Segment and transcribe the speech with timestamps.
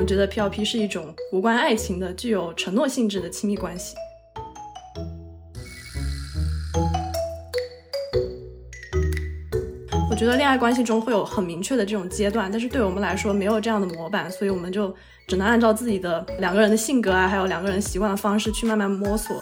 [0.00, 3.94] 们觉得 P L P 是一种无关爱情的、具有承诺性质的亲密关系。
[10.10, 14.94] 我觉得恋爱关系中会有很明确的这种阶段，但是对我们来说没有这样的模板，所以我们就
[15.28, 19.38] 只能按照自己的两个人的性格啊，还有两个人习惯的方式去慢慢摸索。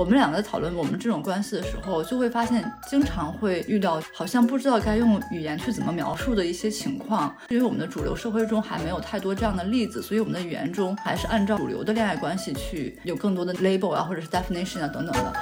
[0.00, 7.36] 我们两个在讨论我们这种关系的时候，就会发现经常会遇到好像不知道该用语言去怎么描述的一些情况。
[7.50, 15.34] 因为我们的主流社会中还没有太多这样的例子，所以我们的语言中还是按照主流的恋爱关系去有更多的 label 啊，或者是 definition 啊等等的。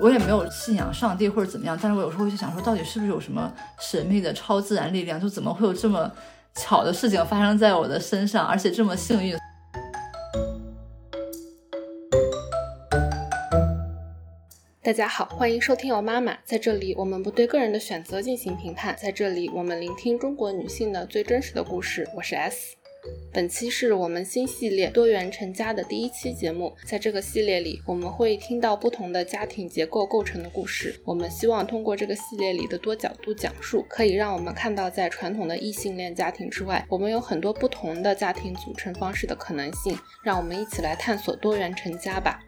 [0.00, 5.20] 我也没有信仰上帝或者怎么样，但是我有时候会去想说，到底是不是有什么神秘的超自然力量？
[5.20, 6.08] 就怎么会有这么。
[6.60, 9.34] 巧的事情发生在我的身上，而且这么幸运。
[14.82, 22.06] 大家好，欢迎收听我妈妈，在这里我们不对个人的选择进行评判，在这里我们聆听中国女性的最真实的故事。
[22.14, 22.79] 我是 S。
[23.32, 26.74] 本期是我们新系列多元成家的第一期节目。
[26.84, 31.00] 在这个系列里，我们会听到不同的家庭结构构成的故事。
[31.04, 39.96] 我们希望通过这个系列里的多角度讲述，可以让我们看到在传统的异性恋家庭之外，我们有很多不同的家庭组成方式的可能性。
[40.22, 42.40] 让我们一起来探索多元成家吧。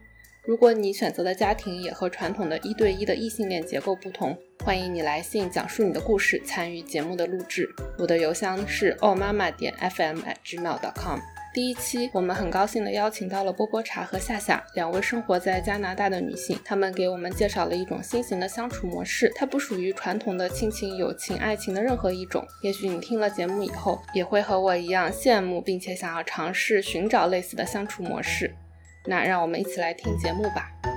[0.45, 7.69] 如果你选择的家庭也和传统的一对一的异性恋结构不同，欢迎你来信讲述你的故事，参与节目的录制。
[7.97, 11.21] 我的邮箱是 o 妈妈点 fm at gmail.com。
[11.55, 22.45] 第一期，我们很高兴的邀请到了波波茶和夏夏两位生活在加拿大的女性，她们给我们介绍了一种新型的相处模式，它不属于传统的亲情、友情、爱情的任何一种。
[22.65, 28.53] 也许你听了节目以后，也会和我一样羡慕，并且想要尝试寻找类似的相处模式。
[29.05, 30.92] 那让我们一起来听节目吧。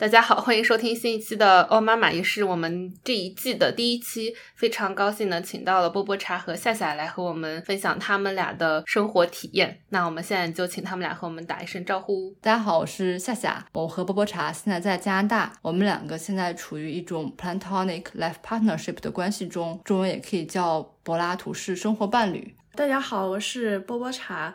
[0.00, 4.34] 大家好，欢迎收听新一期的《哦妈妈》，也是我们这一季的第一期。
[4.54, 9.82] 非常高兴的请到了波波茶和夏夏来和我们分享他们俩的生活体验。
[9.90, 12.34] 那我们现在就请他们俩和我们打一声招呼。
[12.40, 22.56] 大家好，我是夏夏，我和波波茶现在在加拿大，我们两个现在处于一种 platonic life partnership 的关系中，中文也可以叫柏拉图式生活伴侣。
[22.74, 24.54] 大家好，我是波波茶。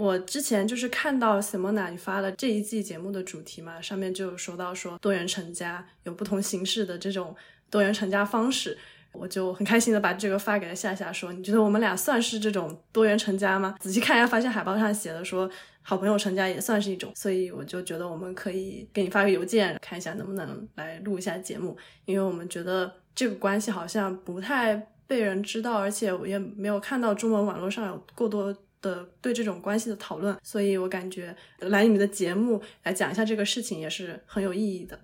[0.00, 7.36] 我之前就是看到 Simona 你发了这一季节目的主题嘛，上面就有说到说多元成家有不同形式的这种
[7.68, 8.78] 多元成家方式，
[9.12, 13.76] 我就很开心的把这个发给了夏夏，说你觉得我们俩算是这种多元成家吗？
[13.78, 15.48] 仔细看一下，发现海报上写的说
[15.82, 28.56] 好朋友成家也算是一种，所以我就觉得我们可以给你发个邮件，看一下能不能来录一下节目，因为我们觉得这个关系好像不太被人知道，而且我也没有看到中文网络上有过多。
[28.80, 34.98] 的对这种关系的讨论，所以我感觉来你们的节目来讲一下这个事情也是很有意义的。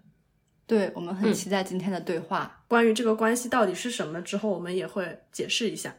[0.66, 2.64] 对我们很期待今天的对话。
[2.66, 5.94] 关于这个关系到底是什么，之后我们也会解释一下。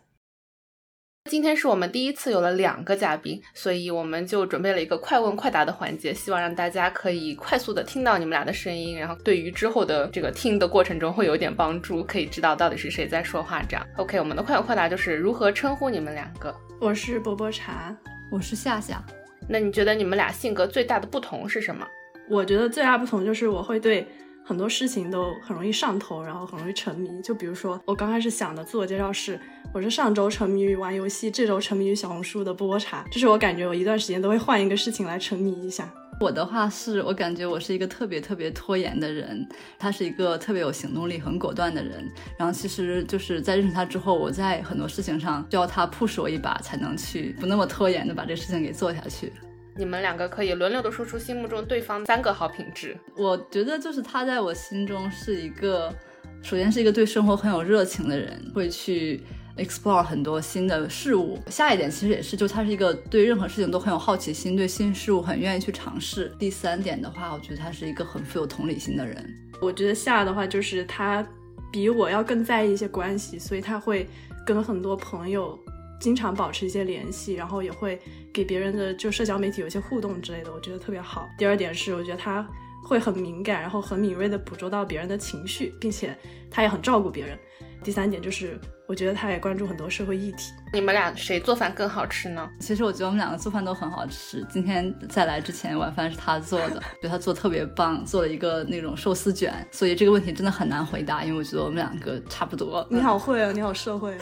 [1.28, 13.62] 今天是我们第一次有了两个嘉宾，所以我们就准备了一个快问快答的环节，希望让大家可以快速的听到你们俩的声音，然后对于之后的这个听的过程中会有一点帮助，可以知道到底是谁在说话。
[13.68, 16.56] 这样，OK，我们的快问快答就是如何称呼你们两个？
[16.80, 17.96] 我是波波茶，
[18.32, 19.04] 我是夏夏。
[19.50, 21.86] 那你觉得你们俩性格最大的不同是什么？
[22.30, 24.08] 我觉得最大不同就是我会对。
[24.47, 27.22] 很多事情都很容易上头，然后很容易沉迷。
[27.22, 29.38] 就比如说，我刚开始想的自我介绍是，
[29.74, 33.03] 我是上周沉迷于玩游戏，这周沉迷于小红书的波波茶。
[33.12, 35.94] 就是我感觉我一段时间都会换一个事情来沉迷一下。
[36.22, 39.46] 我的话是我感觉我是一个特别特别拖延的人，
[39.78, 42.09] 他是一个特别有行动力、很果断的人。
[42.40, 49.34] 然后其实就是在认识他之后，我在很多事情上需要他 push 我一把，才能去不那么拖延的把这事情给做下去。
[49.78, 52.98] 你们两个可以轮流的说出心目中对方三个好品质。
[53.16, 55.94] 我觉得就是他在我心中是一个，
[56.42, 59.22] 首先是一个对生活很有热情的人，会去
[59.56, 61.38] explore 很多新的事物。
[61.48, 66.31] 下一点其实也是，就他是一个对任何事情都很有好奇心，对新事物很愿意去尝试。
[66.40, 69.24] 第三点的话，我觉得他是一个很富有同理心的人。
[69.62, 71.28] 我觉得下的话就是他
[71.72, 74.07] 比我要更在意一些关系，所以他会
[74.46, 75.57] 跟很多朋友。
[76.00, 78.00] 经常保持一些联系，然后也会
[78.34, 81.28] 给别人的就社交媒体有一些互动之类的，我觉得特别好。
[81.38, 82.48] 第二点是，我觉得他
[82.84, 86.18] 会很敏感，然后很敏锐的捕捉到别人的情绪，并且
[86.50, 87.38] 他也很照顾别人。
[87.84, 90.52] 第三点就是，我觉得他也关注很多社会议题。
[90.74, 92.50] 你们俩谁做饭更好吃呢？
[92.60, 94.46] 其实我觉得我们两个做饭都很好吃。
[94.50, 99.54] 今天在来之前，晚饭是他做的， 觉得他做特别棒，做了一个那种寿司卷。
[99.72, 102.86] 所以这个问题真的很难回答，因为我觉得我们两个差不多。
[102.90, 104.18] 你好会啊，你好社会。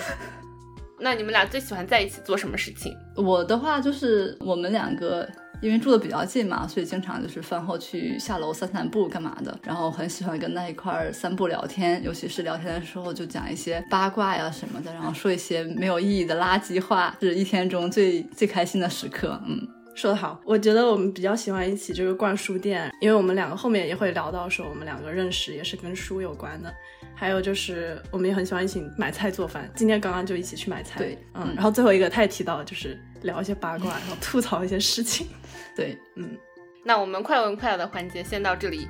[1.06, 2.98] 那你们俩最喜欢在一起做什么事情？
[3.16, 5.30] 我的话就是我们两个
[5.62, 9.56] 因为住的比较近嘛，所以经常就是饭后去下楼散散步干嘛的。
[9.62, 19.40] 然后很喜欢跟他一块儿散步聊天，尤其是聊天的时候就讲一些八卦呀什么的，然后说一些没有意义的垃圾话，是一天中最最开心的时刻。
[19.46, 19.62] 嗯。
[19.94, 26.74] 说得好，我觉得我们比较喜欢一起就是逛书店，因为我们两个后面也会聊到说我们两个认识也是跟书有关的。
[27.16, 31.00] 还有就是我们也很喜欢一起买菜做饭，今天刚刚就一起去买菜。
[31.00, 35.28] 对，嗯，然后最后一个他也提到就是聊一些八卦，然后吐槽一些事情。
[35.76, 36.38] 对，嗯，
[36.84, 38.88] 那我们快问快答的环节先到这里。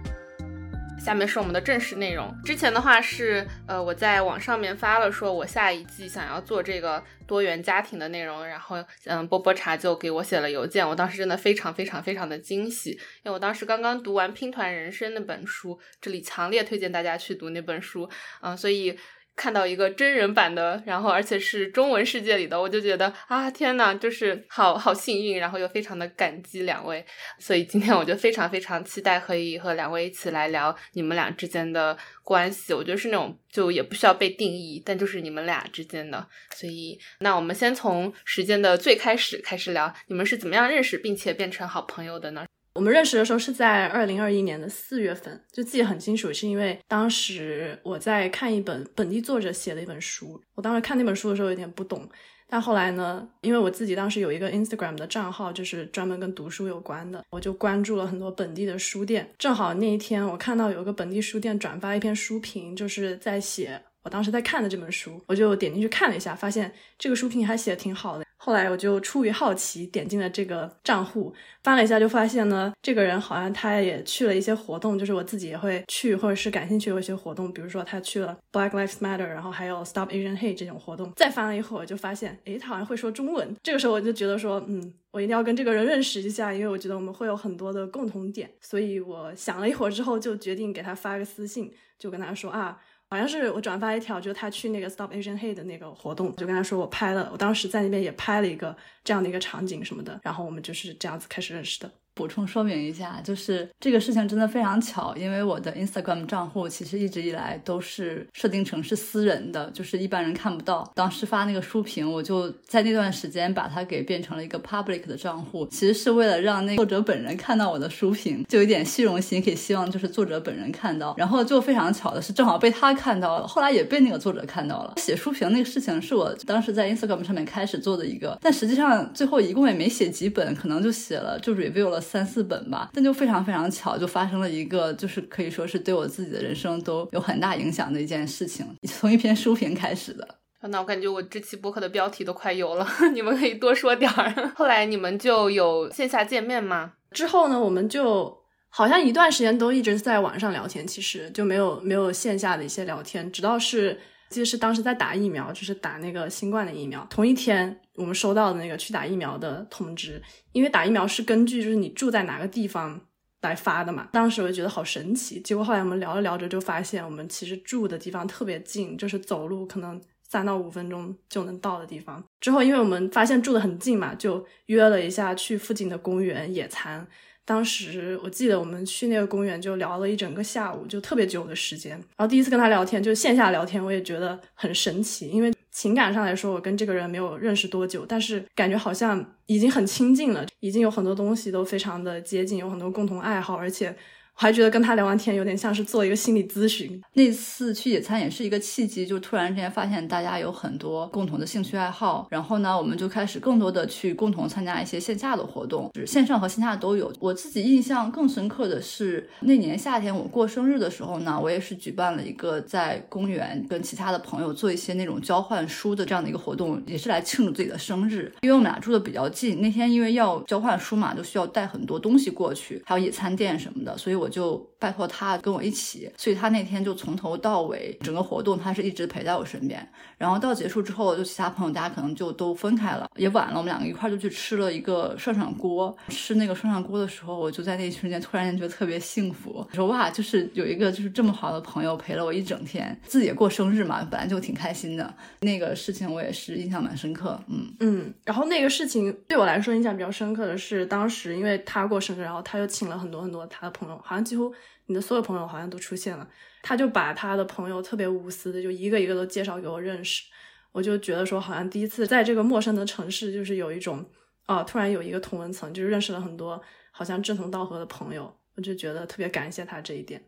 [1.06, 2.36] 下面是我们的正式内容。
[2.44, 18.10] 之前的话是，呃，我在网上面发了，说我下一季想要做这个多元家庭的内容，然后，嗯，波波茶就给我写了邮件，我当时真的非常非常非常的惊喜，因为我当时刚刚读完《拼团人生》那本书，这里强烈推荐大家去读那本书，
[18.42, 18.98] 嗯，所以。
[19.36, 27.06] 看到一个真人版的，然后而且是中文世界里的，我就觉得啊天呐，就是好好幸运，然后又非常的感激两位，
[27.38, 32.74] 所以今天我就非常非常期待可以和两位一起来聊你们俩之间的关系。
[32.74, 36.28] 我觉得是那种就也不需要被定义，但就是你们俩之间的。
[36.56, 42.46] 所以那我们先从时间的最开始开始聊，你们是怎么样认识并且变成好朋友的呢？
[42.76, 50.42] 我们认识的时候是在二零二一年的四月份，就记得很清楚，是因为当时我在看一本本地作者写的一本书。
[50.56, 52.06] 我当时看那本书的时候有点不懂，
[52.50, 59.34] 但后来呢，因为我自己当时有一个 Instagram 的账号，就是专门跟读书有关的，我就关注了很多本地的书店。
[59.40, 68.25] 正好那一天我看到有个本地书店转发一篇书评，就是在写我当时在看的这本书，我就点进去看了一下，发现这个书评还写的挺好的。
[68.46, 71.34] 后来我就出于好奇点进了这个账户，
[71.64, 81.12] 翻了一下，就发现呢，这个人好像他也去了一些活动，就是我自己也会去或者是感兴趣的一些活动，比如说他去了 Black Lives Matter，然后还有 Stop Asian Hate 这种活动。
[81.16, 83.56] 再翻了一会儿，就发现，诶，他好像会说中文。
[83.64, 88.48] 这个时候我就觉得说，嗯，我一定要跟这个人认识一下，因为我觉得我们会有很多的共同点。
[88.62, 92.80] 所以我想了一会儿之后，就决定给他发个私信，就跟他说啊。
[93.16, 98.76] 好像是我转发一条，就是他去那个 Stop Asian Hate 的那个活动，就跟他说我拍了，我当时在那边也拍了一个
[99.06, 101.90] 这样的一个场景什么的，然后我们就是这样子开始认识的。
[102.16, 110.90] 补充说明一下，就是这个事情真的非常巧，因为我的 Instagram 账户其实一直以来都是设定成是私人的，就是一般人看不到。
[110.96, 121.14] 当时发那个书评，我就在那段时间把它给变成了一个 public 的账户，其实是为了让那作者本人看到我的书评，就有点虚荣心，可以希望就是作者本人看到。
[121.18, 124.94] 然后就非常巧的是，正好被他看到了，后来也被那个作者看到了。
[124.98, 132.02] 写书评那个事情是我当时在 Instagram 上面开始做的一个，但实际上最后一共也没写几本，可能就写了就 review 了。
[132.06, 140.26] 三四本吧，但就非常非常巧，就发生了一个，就是可以说是对我自己的人生都有很大影响的一件事情，从一篇书评开始的。
[140.70, 144.52] 那我感觉我这期播客的标题都快有了， 你们可以多说点儿。
[144.56, 146.94] 后来你们就有线下见面吗？
[147.12, 148.38] 之后呢，我们就
[148.70, 154.00] 好像一段时间都一直在网上聊天，其实就没有没有线下的一些聊天，直到是。
[154.30, 157.06] 记得是当时在打疫苗，就是打那个新冠的疫苗。
[157.10, 163.00] 同一天，我们收到的那个去打疫苗的通知，因为打疫苗是根据就是你住在哪个地方
[163.42, 164.10] 来发的嘛。
[164.12, 165.40] 当时我就觉得好神奇。
[165.42, 172.24] 结果后来我们聊着聊着就发现，我们其实住的地方特别近，就是走路可能三到五分钟就能到的地方。
[172.42, 177.08] 之后，因为我们发现住的很近嘛，就约了一下去附近的公园野餐。
[177.46, 181.92] 当时我记得我们去那个公园就聊了一整个下午，就特别久的时间。
[181.92, 193.96] 然后第一次跟他聊天，就线下聊天，我也觉得很神奇，因为情感上来说，我跟这个人没有认识多久，但是感觉好像已经很亲近了，已经有很多东西都非常的接近，有很多共同爱好，而且。
[194.38, 197.02] 我还觉得跟他聊完天有点像是做一个心理咨询。
[197.14, 207.12] 那次去野餐也是一个契机，就突然之间发现大家有很多共同的兴趣爱好，然后呢，我们就开始更多的去共同参加一些线下的活动，就是线上和线下都有。
[207.22, 218.30] 我自己印象更深刻的是那年夏天我过生日的时候呢，我也是举办了一个在公园跟其他的朋友做一些那种交换书的这样的一个活动，也是来庆祝自己的生日。
[218.42, 224.25] 因为我们俩住的比较近，那天因为要交换书嘛，就需要带很多东西过去，还有野餐垫什么的，所以我。
[224.26, 229.88] 我就拜托他跟我一起，所以他那天就从头到尾整个活动，他是一直陪在我身边。
[230.18, 235.96] 然后到结束之后，就其他朋友大家可能就都分开了，也晚了，我们两个一块就去吃了一个涮涮锅。
[236.10, 243.00] 吃那个涮涮锅的时候，我就在那一瞬间突然间觉得特别幸福，说哇，就是有一个就是这么好的朋友陪了我一整天。
[243.06, 245.14] 自己也过生日嘛，本来就挺开心的。
[245.42, 248.14] 那个事情我也是印象蛮深刻，嗯嗯。
[248.24, 254.02] 然后那个事情对我来说印象比较深刻的是，当时因为他过生日，然后他又请了很多很多他的朋友。
[254.16, 254.54] 好像几乎
[254.86, 256.26] 你的所有朋友好像都出现了，
[256.62, 260.24] 他就把他的朋友特别无私的就一个一个都介绍给我认识，
[260.72, 264.10] 我就觉得说好像第一次在这个陌生的城市，就是有一种
[264.46, 270.24] 啊，突然有一个同文层，就是认识了很多好像志同道合的朋友，我就觉得特别感谢他这一点。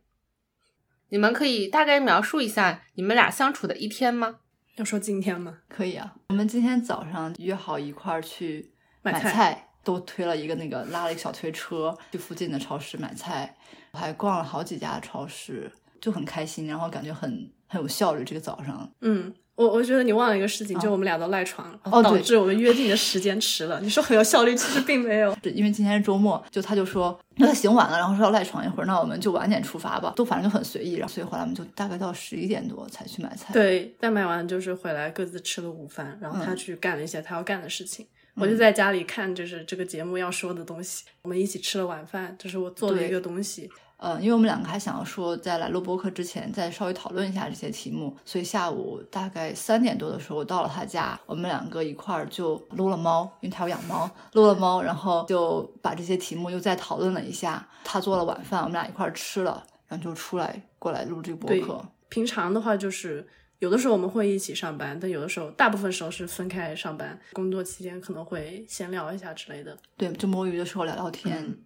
[1.08, 4.40] 你们可以大概描述一下你们俩相处的一天吗？
[4.76, 5.60] 要说今天吗？
[5.70, 13.56] 可以啊，我们今天早上约好一块儿去买菜，都推了一个那个拉了一个小推车去附近的超市买菜，
[13.94, 18.26] 还逛了好几家超市，就很开心，然后感觉很很有效率。
[18.26, 19.34] 这个早上，嗯。
[19.56, 23.82] 我我觉得你忘了一个事情，就我们俩都赖床，哦，导致我们约定的时间迟了。
[23.82, 25.36] 你说很有效率，其实并没有。
[25.42, 30.94] 因为今天是周末，就他就说他醒晚了，然后说要赖床一会儿，那我们就晚点出发吧，都反正就很随意。
[30.94, 33.52] 然后所以后来我们就大概到十一点多才去买菜。
[33.52, 38.06] 对，但买完就是回来各自吃了午饭，然后他去干了一些他要干的事情，
[38.40, 41.06] 我就在家里看就是这个节目要说的东西。
[41.24, 43.70] 我们一起吃了晚饭，这是我做的一个东西。
[43.98, 57.68] 呃，因为我们两个还想要说，在来录播课之前再稍微讨论一下这些题目，所以下午大概三点多的时候我到了他家，我们两个一块儿就撸了猫，因为他有养猫，撸了猫，然后就把这些题目又再讨论了一下。
[57.84, 61.84] 他做了晚饭，我们俩一块儿吃了，然后就出来过来录这个播客。
[62.10, 63.28] 平常的话就是
[63.60, 67.20] 有的时候我们会一起上班，但有的时候大部分时候是分开上班。
[67.34, 69.78] 工作期间可能会闲聊一下之类的。
[69.98, 71.58] 对，就摸鱼的时候聊聊天。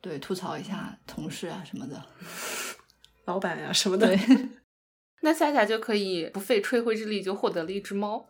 [0.00, 2.02] 对，吐槽一下同事啊什么的，
[3.26, 4.08] 老板呀什么的。
[5.22, 8.24] 那夏夏就可以不费吹灰之力就获得了一只猫。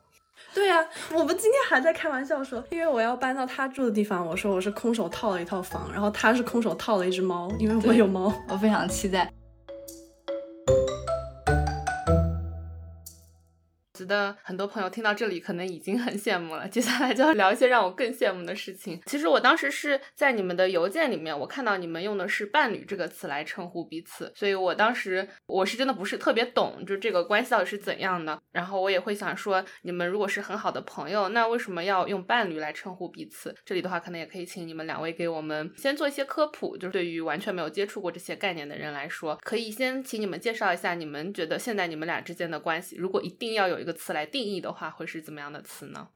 [0.52, 9.32] 对呀，我们今天还在开玩笑说，因为我要搬到他住的地方，我说我是空手套了一套房，然后他是空手套了一只猫，因为我有猫，我非常期待。
[13.96, 19.00] 觉得很多朋友听到这里可能已经很羡慕了，接下来就要聊一些让我更羡慕的事情。
[19.06, 28.38] 其实我当时是在你们的邮件里面，我看到你们用的是“伴侣”这个词来称呼彼此，所以我当时我是真的不是特别懂，就这个关系到底是怎样的。
[28.52, 33.54] 然后我也会想说，你们如果是很好的朋友，那为什么要用“伴侣”来称呼彼此？
[33.64, 46.08] 这里的话，可能也可以请你们两位给我们先做一些科普，就是对于完全没有接触过这些概念的人来说，可以先请你们介绍一下，你们觉得现在你们俩之间的关系，如果一定要有这个词来定义的话，会是怎么样的词呢？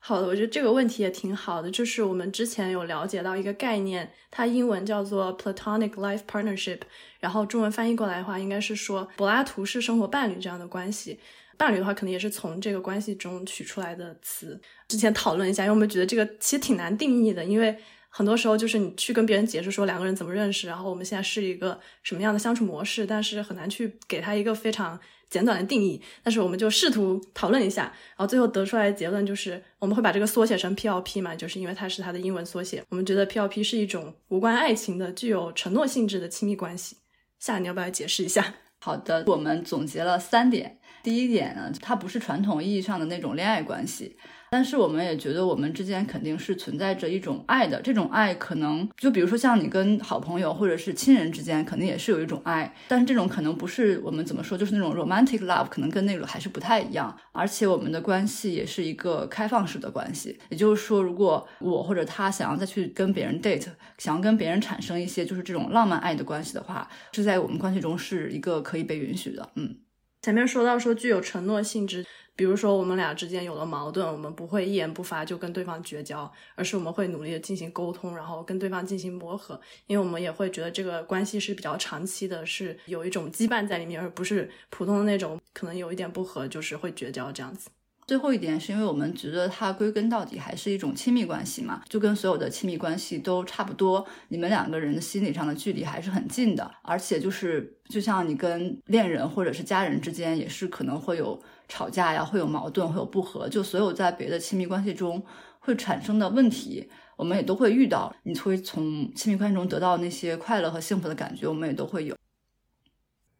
[0.00, 1.70] 好的，我觉得这个问题也挺好的。
[1.70, 6.80] 就是我们之前有了解到一个概念，它英文叫做 platonic life partnership，
[7.20, 11.20] 然后中文翻译过来的话，应该是说柏拉图式生活伴侣这样的关系。
[11.56, 14.60] 伴侣的话，可能也是从这个关系中取出来的词。
[14.88, 24.98] 之前讨论一下，因为我们觉得这个其实挺难定义的，因为很多时候就是你去跟别人解释说两个人怎么认识，然后我们现在是一个什么样的相处模式，但是很难去给他一个非常。
[25.32, 32.84] 简短的定义，但是我们就试图讨论一下，然后最后得出来的结论就是，我们会把这个缩写成 PLP 嘛，就是因为它是它的英文缩写。
[32.90, 36.98] 我们觉得 PLP 是一种无关爱情的、具有承诺性质的亲密关系。
[37.38, 38.54] 夏，你要不要解释一下？
[38.78, 40.78] 好的，我们总结了三点。
[41.02, 44.18] 第一点呢，它不是传统意义上的那种恋爱关系。
[44.52, 57.16] 但是我们也觉得我们之间肯定是存在着一种爱的，这种爱可能就比如说像你跟好朋友或者是亲人之间，肯定也是有一种爱，但是这种可能不是我们怎么说，就是那种 romantic love，可能跟那种还是不太一样。
[57.32, 69.48] 而且我们的关系也是一个开放式的关系，也就是说，如果我或者他想要再去跟别人 date，想要跟别人产生一些就是这种浪漫爱的关系的话，是在我们关系中是一个可以被允许的。
[69.54, 69.74] 嗯，
[70.22, 72.06] 前面说到说具有承诺性质。
[72.34, 87.68] 比如说，我们俩之间有了矛盾，我们不会一言不发就跟对方绝交，而是我们会努力的进行沟通，然后跟对方进行磨合，因为我们也会觉得这个关系是比较长期的，是有一种羁绊在里面，而不是普通的那种可能有一点不合就是会绝交这样子。
[88.06, 101.40] 最后一点是因为我们觉得它归根到底还是一种亲密关系嘛，就跟所有的亲密关系都差不多，你们两个人的心理上的距离还是很近的，而且就是就像你跟恋人或者是家人之间也是可能会有。
[101.68, 105.24] 吵架呀，会有矛盾，会有不和，就所有在别的亲密关系中
[105.58, 108.14] 会产生的问题，我们也都会遇到。
[108.24, 112.14] 你会从亲密关系中得到那些快乐和幸福的感觉，我们也都会有。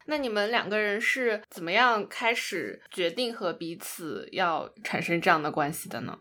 [0.06, 6.18] 那你们两个人是怎么样开始决定和彼此要产生这样的关系的呢？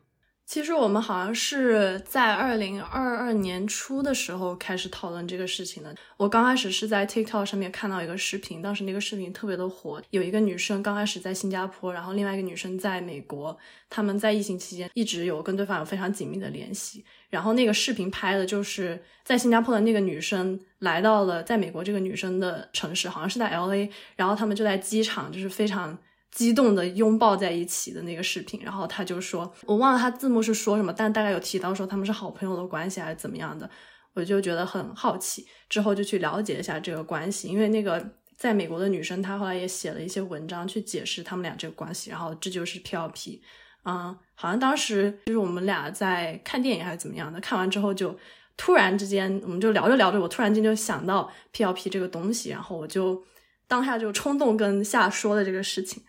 [0.51, 5.96] 其实我们好像是在二零二二年初的时候开始讨论这个事情的。
[6.17, 10.01] 我刚开始是在 TikTok 上面看到一个视频，当时那个视频特别的火。
[10.10, 13.58] 有一个女生刚开始在新加坡，然后另外一个女生在美国，
[13.89, 17.05] 他们在疫情期间一直有跟对方有非常紧密的联系。
[17.29, 25.98] 然后那个视频拍的就是在新加坡的那个女生来到了在美国这个女生的城市，好像是在 LA，然后他们就在机场，就是非常。
[26.32, 33.70] 激动的拥抱在一起的那个视频，然后他就说，我忘了他字幕是说什么，但大概有提到说他们是好朋友的关系还是怎么样的，
[34.14, 43.42] 我就觉得很好奇，之后就去了解一下这个关系，因为那个在美国的女生她后来也写了一些文章去解释他们俩这个关系，然后这就是 P L P，
[43.84, 48.18] 嗯，好像当时就是我们俩在看电影还是怎么样的，看完之后就
[48.56, 53.22] 突然之间，我们就聊着聊着，我突然间就想到 PLP 这个东西，然后我就
[53.68, 56.02] 当下就冲动跟夏说的这个事情。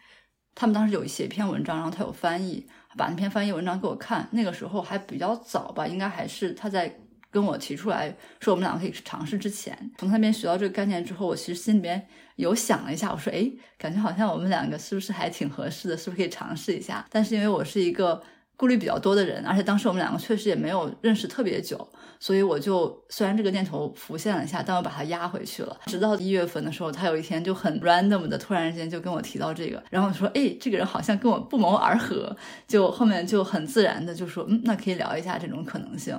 [0.54, 2.66] 他们当时有写一篇文章，然后他有翻译，
[2.96, 4.28] 把那篇翻译文章给我看。
[4.32, 6.94] 那个时候还比较早吧，应该还是他在
[7.30, 9.76] 跟我提出来说我们两个可以尝试之前。
[9.98, 12.06] 从他那边学到这个概念之后，我其实心里面
[12.36, 17.06] 有想了一下，我说，哎，感觉好像我们两个是不是还挺合适的，是不是可以尝试一下？
[17.10, 18.22] 但是因为我是一个。
[18.62, 21.84] 顾虑比较多的人，而且当时我们两个确实也没有认识特别久，
[22.20, 25.76] 所以我就虽然这个念头浮现了一下，但我把它压回去了。
[25.86, 32.36] 直到一月份的时候，他有一天就很 random 的突然之间就跟我提到这个，然后我说：“哎，这个人好像跟我不谋而合。”
[32.68, 36.16] 就后面就很自然的就说：“嗯，那可以聊一下这种可能性。”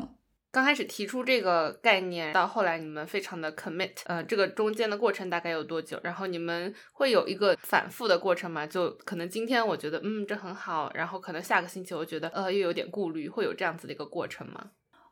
[0.53, 6.00] 刚开始提出这个概念，到后来你们非常的 commit，呃，这个中间的过程大概有多久？
[6.03, 8.67] 然后你们会有一个反复的过程吗？
[8.67, 14.63] 就可能今天我觉得，嗯，这很好，然后可能下个星期我觉得，呃，又有点顾虑，会有这样子的一个过程吗？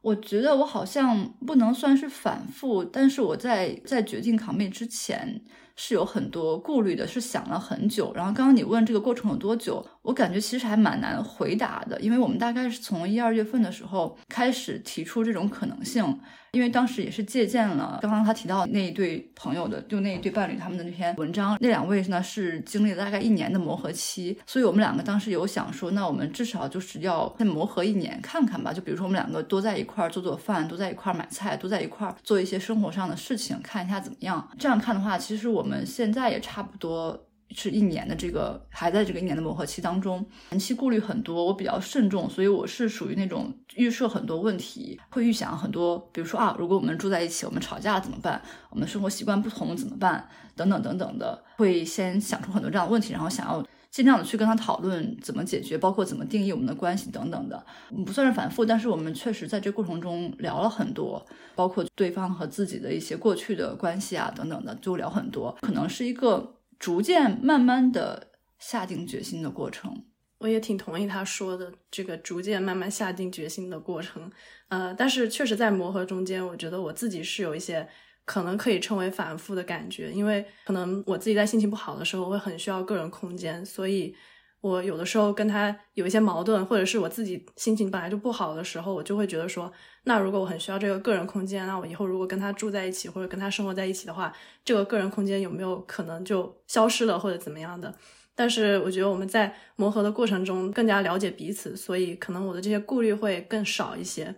[0.04, 5.44] 我觉得我好像不能算是反复，但是我在在决定 commit 之前。
[5.78, 8.12] 是有很多顾虑的，是想了很久。
[8.14, 16.20] 然后刚刚你问这个过程有多久，我感觉其实还蛮难回答的，因为我们大概是从一二月份的时候开始提出这种可能性。
[16.54, 21.58] 因为当时也是借鉴了刚刚他提到那一对朋友的，就那一对伴侣他们的那篇文章。
[21.62, 28.74] 那两位呢是经历了大概一年的磨合期，所以我们两个当时有想说，那我们至少就是要再磨合一年看看吧。
[28.74, 34.46] 就比如说我们两个多在一块儿做做饭，多在一块儿买菜，多在一块儿做一些生活上的事情，看一下怎么样。
[34.60, 37.28] 这样看的话，其实我们现在也差不多。
[37.54, 48.42] 是一年的这个还在这个一年的磨合期当中，前期顾虑很多，我比较慎重，所以我是属于那种预设很多问题，会预想很多，比如说啊，如果我们住在一起，我们吵架了怎么办？
[48.70, 50.28] 我们生活习惯不同怎么办？
[50.56, 57.66] 等等等等的，会先想出很多这样的问题，然后想要尽量的去跟他讨论怎么解决，包括怎么定义我们的关系等等的，
[58.06, 66.54] 不算是反复，但是我们确实在这过程中聊了很多，包括对方和自己的一些过去的关系啊等等的，就聊很多，可能是一个。
[66.82, 70.04] 逐渐慢慢的下定决心的过程，
[70.40, 74.32] 我也挺同意他说的这个逐渐慢慢下定决心的过程。
[74.70, 77.88] 呃，但是确实在磨合中间，我觉得我自己是有一些
[78.26, 84.16] 可能可以称为反复的感觉，因为可能我自己在心情不好的时候会很需要个人空间，所以。
[84.62, 94.34] 我有的时候跟他有一些矛盾，或者是我自己心情本来就不好的时候，我就会觉得说，那如果我很需要这个个人空间，那我以后如果跟他住在一起，或者跟他生活在一起的话，
[94.66, 97.94] 这个个人空间有没有可能就消失了，或者怎么样的？
[98.34, 104.34] 但是我觉得我们在磨合的过程中更加了解彼此，所以可能我的这些顾虑会更少一些。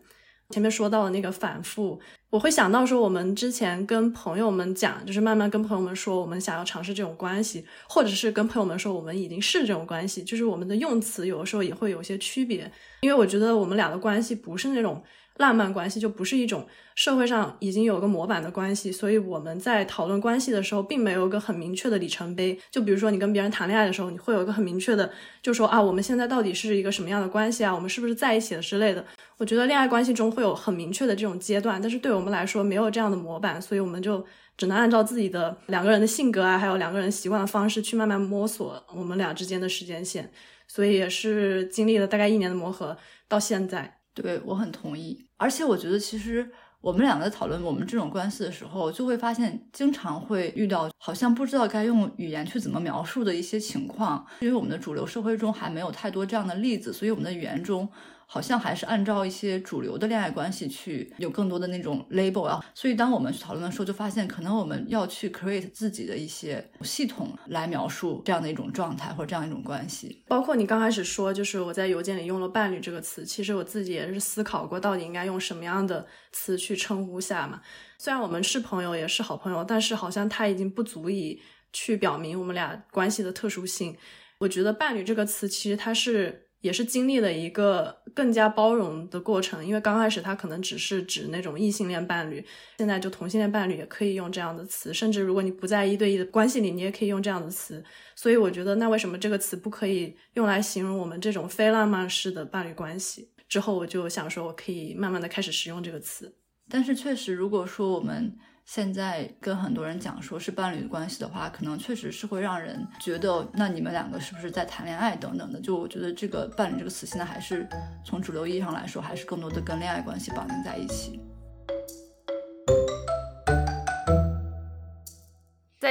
[0.49, 1.97] 前面说到的那个反复，
[2.29, 12.69] 我会想到说，我们之前跟朋友们讲，就是慢慢跟朋友们说，我们想要尝试这种关系，或者是跟朋友们说，我们已经是这种关系，就是我们的用词有的时候也会有些区别，
[13.01, 15.01] 因为我觉得我们俩的关系不是那种。
[15.37, 16.65] 浪漫关系就不是一种
[16.95, 22.59] 社会上已经有个模板的关系，所以我们在讨论关系的时候，并没有一个很明确的里程碑。
[22.69, 27.73] 就比如说你跟别人谈恋爱的时候，你会有一个很明确的，就说啊，我们现在到底是一个什么样的关系啊？
[27.73, 29.03] 我们是不是在一起了之类的？
[29.37, 34.23] 我觉得恋爱关系中会有很明确的这种阶段，但是对我们来说没有这样的模板，所以我们就
[34.55, 40.31] 只能按照自己的两个人的性格啊，还有两个人习惯的方式去慢慢摸索我们俩之间的时间线。
[40.67, 44.02] 所以也是经历了大概一年的磨合，到现在。
[44.13, 46.49] 对我很同意，而且我觉得其实
[46.81, 57.89] 我们两个在讨论我们这种关系的时候，就会发现经常会遇到好像不知道该用语言去怎么描述的一些情况，因为我们的主流社会中还没有太多这样的例子，所以我们的语言中。
[58.25, 70.23] 好像还是按照一些主流的恋爱关系去有更多的那种 label 啊，所以当我们去讨论的时候，就发现可能我们要去 create 自己的一些系统来描述这样的一种状态或者这样一种关系。
[70.27, 77.61] 包括你刚开始说，就是我在邮件里用了“伴侣”这个词，其实我自己也是思考过，到底应该用什么样的词去称呼下嘛。
[77.97, 83.95] 虽然我们是朋友，也是好朋友，但是好像他已经不足以去表明我们俩关系的特殊性。
[84.39, 86.39] 我觉得“伴侣”这个词其实它是。
[86.63, 92.43] 也是经历了一个更加包容的过程，因为刚开始他可能只是指那种异性恋伴侣，
[92.77, 97.83] 现在就同性恋伴侣也可以用这样的词，甚至如果你不在一对一的关系里，你也可以用这样的词。
[98.15, 103.29] 所以我觉得，那为什么这个词不可以用来形容我们这种非浪漫式的伴侣关系？
[103.49, 106.33] 之后我就想说，我可以慢慢的开始使用这个词。
[106.69, 108.33] 但是确实，如果说我们。
[108.65, 115.59] 现在跟很多人讲说是伴侣关系的话，可能确实是会让人觉得，那你们两个是不是在谈恋爱等等的？
[115.59, 117.67] 就我觉得这个伴侣这个词现在还是
[118.05, 121.19] 从主流意义上来说，还是更多的跟恋爱关系绑定在一起。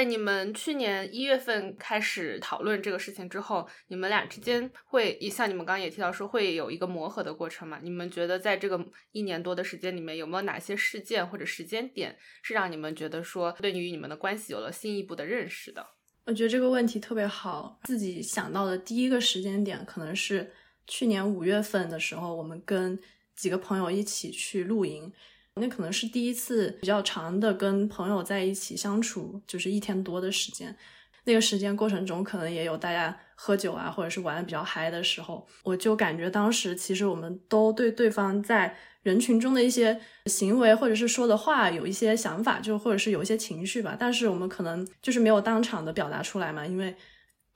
[0.02, 7.78] 在你们去年一月份开始讨论这个事情之后，你们俩之间会像你们刚刚也提到说会有一个磨合的过程嘛？
[7.80, 15.86] 你们觉得在这个一年多的时间里面，有没有哪些事件或者时间点是让你们觉得说对于你们的关系有了进一步的认识的？
[16.24, 20.50] 我觉得这个问题特别好，自己想到的第一个时间点可能是
[20.88, 22.98] 去年五月份的时候，我们跟
[23.36, 25.12] 几个朋友一起去露营，
[25.60, 30.76] 那可能是第一次比较长的跟朋友在一起相处，就是一天多的时间。
[31.24, 38.76] 那个时间过程中，可能也有大家喝酒啊，或者是玩的比较嗨的时候，我就感觉当时其实我们都对对方在。
[39.02, 43.96] 人群中的一些行为，或者是说的话，有一些想法，就或者是有一些情绪吧。
[43.98, 46.94] 但是我们可能就是没有当场的表达出来嘛，因为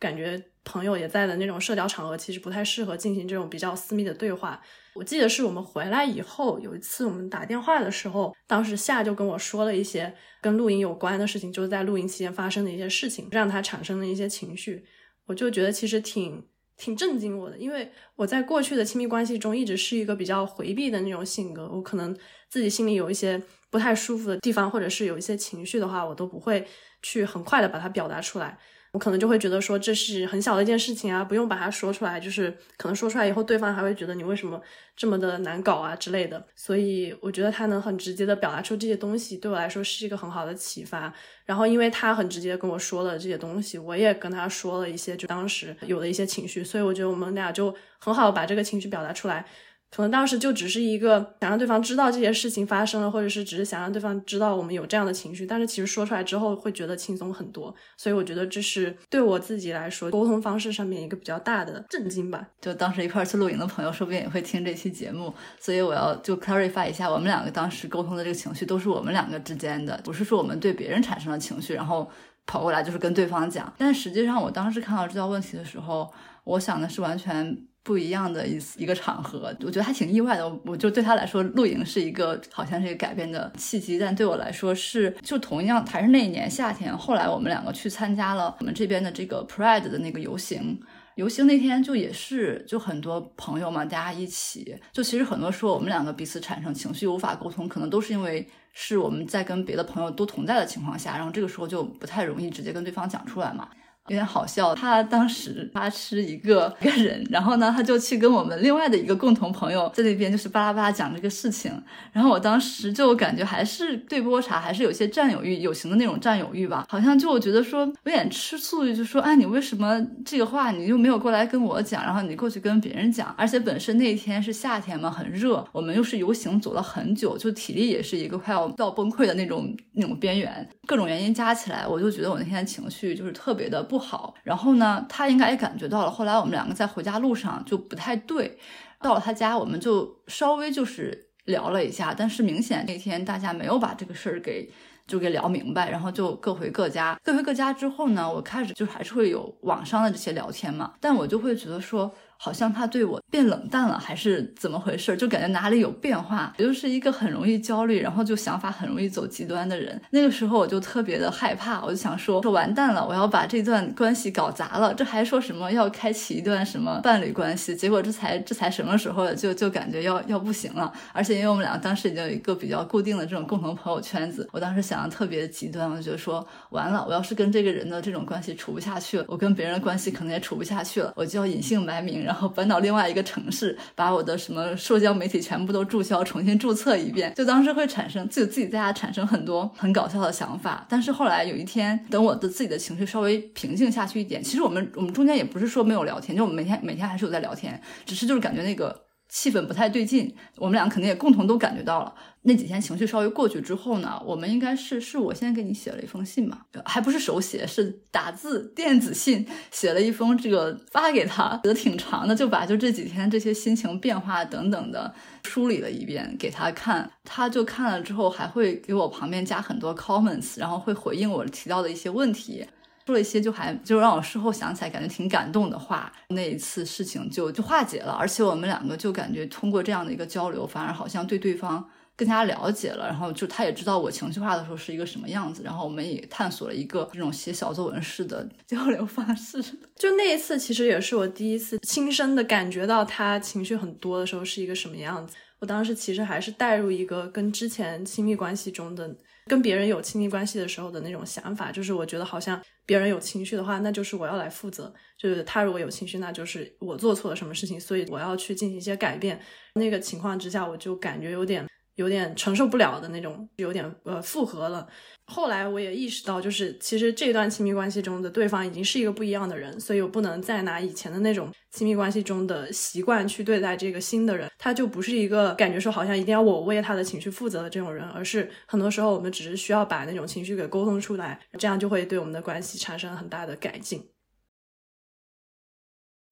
[0.00, 4.60] 感觉朋友也在的那种社交场合，其实不太适合进行这种比较私密的对话。
[4.92, 14.84] 我记得是我们回来以后，有一次我们打电话的时候，当时夏就跟我说了一些跟露营有关的事情，就是在露营期间发生的一些事情，让他产生了一些情绪。
[15.24, 16.44] 我就觉得其实挺。
[16.78, 22.14] 挺震惊我的，因为我在过去的亲密关系中一直是一个比较回避的那种性格，我可能
[22.50, 26.66] 自己心里有一些不太舒服的地方，或者是有一些情绪的话，我都不会
[27.00, 28.58] 去很快的把它表达出来。
[28.96, 32.18] 我可能就会觉得说这是很小的一件事情啊，不用把它说出来。
[32.18, 34.58] 就是可能说出来以后，对方还会觉得你为什么
[34.96, 36.42] 这么的难搞啊之类的。
[36.54, 41.12] 所以我觉得他能很直接的表达出这些东西，对我来说是一个很好的启发。
[41.44, 49.44] 然后因为他很直接跟我说了这些东西，我也跟他说了一些就当时有的一些情绪，所以我觉得我们俩就很好把这个情绪表达出来。
[49.88, 62.46] 可能当时就只是一个想让对方知道这些事情发生了，或者是只是想让对方知道我们有这样的情绪，但是其实说出来之后会觉得轻松很多，所以我觉得这是对我自己来说沟通方式上面一个比较大的震惊吧。
[62.60, 72.10] 就当时一块去露营的朋友，说不定也会听这期节目，所以我要就 clarify 一下，我们两个当时沟通的这个情绪都是我们两个之间的，不是说我们对别人产生了情绪，然后
[72.44, 73.72] 跑过来就是跟对方讲。
[73.78, 76.12] 但实际上，我当时看到这道问题的时候，
[76.44, 77.56] 我想的是完全。
[77.86, 80.60] 不一样的一一个场合，我觉得还挺意外的。
[80.64, 86.98] 我就对他来说，露营是一个好像是一个改变的契机，但对我来说是就同样还是那一年夏天。
[86.98, 90.80] 后来我们两个去参加了我们这边的这个 Pride 的那个游行，
[91.14, 103.68] 游行那天就也是就很多朋友嘛，大家一起就其实很多说我们两个彼此产生情绪无法沟通，可能都是因为是我们在跟别的朋友都同在的情况下，然后这个时候就不太容易直接跟对方讲出来嘛。
[104.08, 111.72] 有点好笑，他当时他吃一个一个人，然后呢，他就去跟我们另外的一个共同朋友在那边就是巴拉巴拉讲这个事情，
[112.12, 133.95] 然后我当时就感觉还是对波茶还是有些占有欲，友情的那种占有欲吧，好像就我觉得说有点吃醋，就说哎，你为什么这个话你又没有过来跟我讲，然后你过去跟别人讲，而且本身那天是夏天嘛，很热，我们又是游行走了很久，就体力也是一个快要到崩溃的那种那种边缘，各种原因加起来，我就觉得我那天情绪就是特别的不。
[133.96, 136.10] 不好，然后呢，他应该也感觉到了。
[136.10, 138.58] 后来我们两个在回家路上就不太对，
[139.00, 144.70] 到了他家，我们就稍微就是聊了一下，但是明显那天大家没有把这个事儿给
[145.06, 147.18] 就给聊明白，然后就各回各家。
[147.24, 152.14] 各回各家之后呢，我开始就还是会有网上的这些聊天嘛，但我就会觉得说。
[152.38, 155.16] 好像他对我变冷淡了，还是怎么回事？
[155.16, 156.52] 就感觉哪里有变化。
[156.58, 160.00] 我就是一个很容易焦虑，然后就想法很容易走极端的人。
[160.10, 164.92] 那个时候我就特别的害怕，我就想说说完蛋了，我要把这段关系搞砸了。
[164.92, 167.74] 这还说什么要开启一段什么伴侣关系？
[167.74, 170.92] 结果这才这才什么时候就就感觉要要不行了。
[171.12, 182.25] 而且因为我们两个当时已经有一个比较固定的这种共同朋友圈子，我当时想的特别极端，我就觉得说完了，我要是跟这个人的这种关系处不下去了，我跟别人的关系可能也处不下去了，我就要隐姓埋名。
[182.26, 187.32] 然后搬到另外一个城市，把我的什么社交媒体全部都注销，重新注册一遍。
[187.34, 190.84] 就当时会产生，就自己在家产生很多很搞笑的想法。
[190.88, 199.06] 但是后来有一天，等我的自己的情绪稍微平静下去一点，其实我们我们中间也不是说没有聊天，就我们每天每天还是有在聊天，只是就是感觉那个。
[199.28, 202.14] 气氛不太对劲，我们俩肯定也共同都感觉到了。
[202.48, 222.64] 那几天情绪稍微过去之后呢，我们应该是是我先给你写了一封信吧，还不是手写，是打字电子信，写了一封这个发给他，写的挺长的，就把就这几天这些心情变化等等的梳理了一遍给他看，他就看了之后还会给我旁边加很多 comments，然后会回应我提到的一些问题。
[223.06, 239.62] 说了一些就还就让我事后想起来感觉挺感动的话，那一次事情就就化解了，而且我们两个就感觉通过这样的一个交流，反而好像对对方更加了解了，然后就他也知道我情绪化的时候是一个什么样子，然后我们也探索了一个这种写小作文式的交流方式。
[239.96, 245.36] 就那一次，其实也是我第一次亲身的感觉到他情绪很多的时候是一个什么样子。
[245.58, 249.14] 我当时其实还是带入一个跟之前亲密关系中的
[249.46, 259.40] 跟别人有亲密关系的时候的那种想法，就是我觉得好像别人有情绪的话，那就是我要来负责，就是他如果有情绪，那就是我做错了什么事情，所以我要去进行一些改变。
[259.74, 261.66] 那个情况之下，我就感觉有点。
[261.96, 264.88] 有点承受不了的那种，有点呃复合了。
[265.24, 274.48] 后来我也意识到，就是其实这段亲密关系中的对方已经是一个不一样的人，所以我不能再拿以前的那种亲密关系中的习惯去对待这个新的人。
[274.56, 284.10] 他就不是一个感觉说好像一定要我为他的情绪负责的这种人，而是很多时候我们只是需要把那种情绪给沟通出来，这样就会对我们的关系产生很大的改进。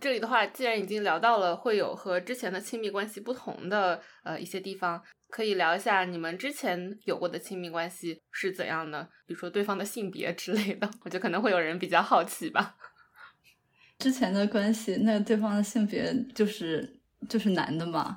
[0.03, 5.03] 这里的话，既然已经聊到了会有和之前的亲密关系不同的呃一些地方，
[5.35, 12.77] 可以聊一下你们之前有过的亲密关系是怎样的，比如说对方的性别之类的，我觉得可能会有人比较好奇吧。
[13.99, 18.16] 之前的关系，那对方的性别就是就是男的嘛。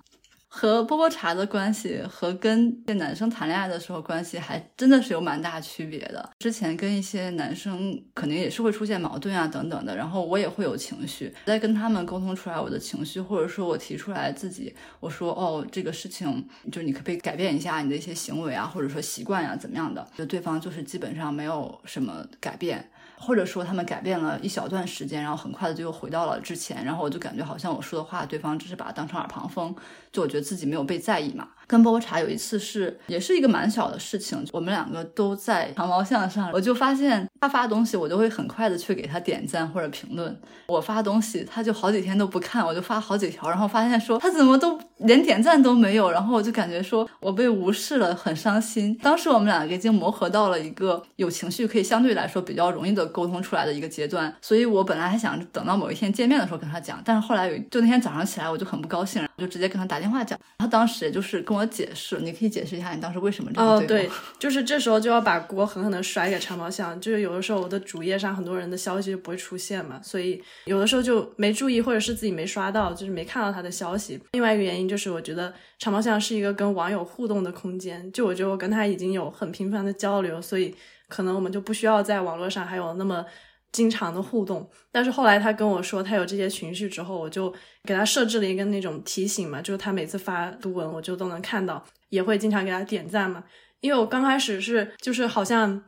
[0.59, 6.27] 和波波茶的关系和跟这男生谈恋爱的时候关系还真的是有蛮大区别的。
[6.39, 22.89] 之前跟一些男生肯定也是会出现矛盾啊等等的，然后我也会有情绪，在跟他们沟通出来我的情绪，或者说我提出来自己，我说哦这个事情就是你可不可以改变一下你的一些行为啊，或者说习惯呀怎么样的，就对方就是基本上没有什么改变。
[23.19, 29.75] 或者说他们改变了一小段时间，然后很快的就又回到了之前，然后我就感觉好像我说的话，对方只是把它当成耳旁风，
[30.11, 31.49] 就我觉得自己没有被在意嘛。
[31.67, 40.35] 跟波波茶有一次是也是一个蛮小的事情，我们两个都在长毛象上，我就发现他发东西，我就会很快的去给他点赞或者评论。
[40.67, 48.97] 我发东西，他就好几天都不看，我就发好几条，然后发现说他怎么都连点赞都没有，然后我就感觉说我被无视了，很伤心。
[49.03, 61.56] 当时我们两个已经磨合到了一个有情绪可以相对来说比较容易的沟通出来的一个阶段，所以我本来还想等到某一天见面的时候跟他讲，但是后来有就那天早上起来我就很不高兴，就直接跟他打电话讲，他当时也就是跟我。
[61.57, 66.99] 我解释，你可以解释一下你当时为什么这样对哦，对，就是这时候就要把锅狠狠的甩给长毛象。
[67.01, 74.19] 就是有的时候我的主页上很多人的消息就不会出现嘛，所以有的时候就没注意，或者是自己没刷到，就是没看到他的消息。
[74.33, 80.75] 另外一个原因就是我觉得长毛象是一个跟网友互动的空间，就我觉得我跟他已经有很频繁的交流，所以
[81.07, 83.25] 可能我们就不需要在网络上还有那么。
[83.71, 87.53] 经常的互动，但是后来他跟我说他有这些情绪之后，我就
[87.83, 93.43] 给他设置了一个那种提醒嘛，就是他每次发读文我就都能看到，也会经常给他点赞嘛。
[93.81, 95.83] 因为我刚开始是就是好像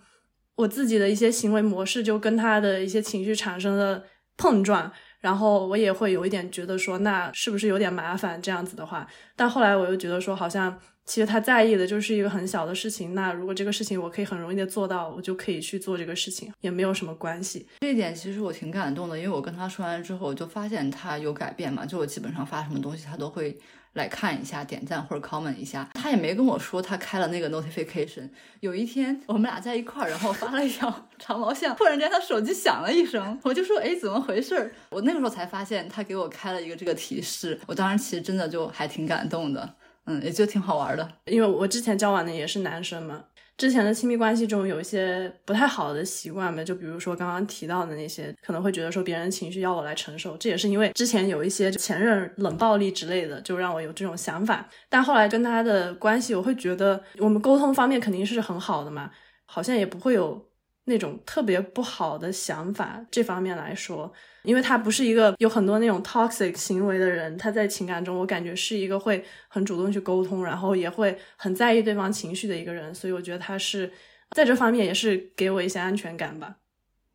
[0.56, 4.04] 我自己的一些行为模式就跟他的一些情绪产生了
[4.38, 10.80] 碰撞，然后我也会有一点觉得说那是不是有点麻烦这样子的话，但后来我又觉得说好像。
[11.10, 17.66] 其实他在意的就是一个很小的事情，那如果这个事情我可以很容易的做到，我就可以去做这个事情，也没有什么关系。
[17.80, 23.58] 这一点其实我挺感动的，因为我跟他说完之后，我就发现他有改变嘛，就我基本上发什么东西，他都会
[23.94, 25.90] 来看一下，点赞或者 comment 一下。
[25.96, 28.30] 他也没跟我说他开了那个 notification。
[28.60, 34.72] 有一天我们俩在一块儿，然后发了一条长毛象，突然间他手机响了一声，我就说哎怎么回事？
[34.92, 39.74] 我那个时候才发现他给我开了一个这个提示，我当时其实真的就还挺感动的。
[40.10, 43.24] 嗯，也就挺好玩的，因为我之前交往的也是男生嘛，
[43.58, 54.68] 之前的亲密关系中有一些不太好的习惯嘛，就比如说刚刚提到的那些，可能会觉得说别人情绪要我来承受，这也是因为之前有一些前任冷暴力之类的，就让我有这种想法。
[54.90, 59.12] 但后来跟他的关系，我会觉得我们沟通方面肯定是很好的嘛，
[59.46, 60.49] 好像也不会有
[60.90, 63.06] 那种特别不好的想法。
[63.10, 64.12] 这方面来说。
[64.44, 73.92] 因为他不是一个有很多那种 toxic 行为的人，他在情感中，我感觉是一个会很主动去沟通，然后也会很在意对方情绪的一个人，所以我觉得他是
[74.32, 76.56] 在这方面也是给我一些安全感吧。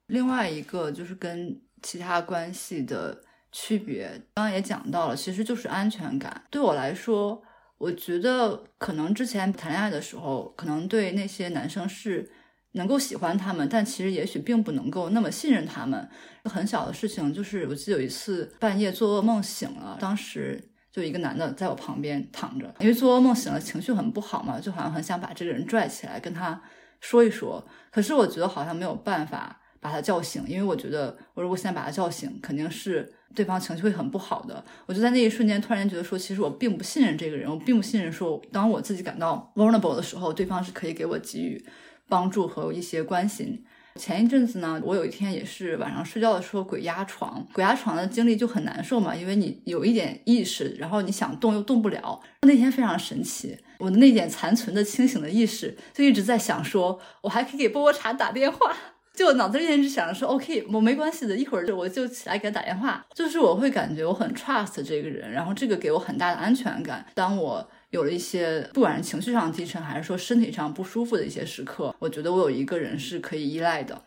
[0.09, 3.19] 另外一个就是跟其他关系的
[3.51, 6.45] 区别，刚刚也讲到了，其实就是安全感。
[6.51, 7.43] 对我来说，
[7.79, 12.31] 我觉得可能之前谈恋爱的时候，可能对那些男生是。
[12.75, 16.09] 能够喜欢他们，但其实也许并不能够那么信任他们。
[16.45, 26.61] 很小的事情，就是我记得有一次半夜做噩梦醒了，当时就一个男的在我旁边躺着，因为做噩梦醒了，情绪很不好嘛，就好像很想把这个人拽起来跟他
[27.01, 27.67] 说一说。
[27.91, 34.63] 可是我觉得好像没有办法把他叫醒，因为我觉得我如果现在把他叫醒，肯定是对方情绪会很不好的。
[34.85, 41.65] 我就在那一瞬间突然觉得说，其实我并不信任这个人，我并不信任说，当我自己感到 vulnerable 的时候，对方是可以给我给予。
[42.09, 43.65] 帮助和一些关心。
[43.97, 52.21] 前一阵子呢，我有一天也是晚上睡觉的时候鬼压床，鬼压床的经历就很难受嘛，因为你有一点意识，然后你想动又动不了。
[52.43, 58.77] 那天非常神奇，我的那点残存的清醒的意识就一直在想，说我还可以给波波茶打电话，
[59.15, 63.07] 就脑子里面直想着说，OK，我没关系的，一会儿我就起来给他打电话。
[63.15, 67.07] 就是我会感觉我很 trust 这个人，然后这个给我很大的安全感。
[67.15, 74.03] 当我有了一些不管是情绪上低沉，还是说身体上不舒服的一些时刻，我觉得我有一个人是可以依赖的。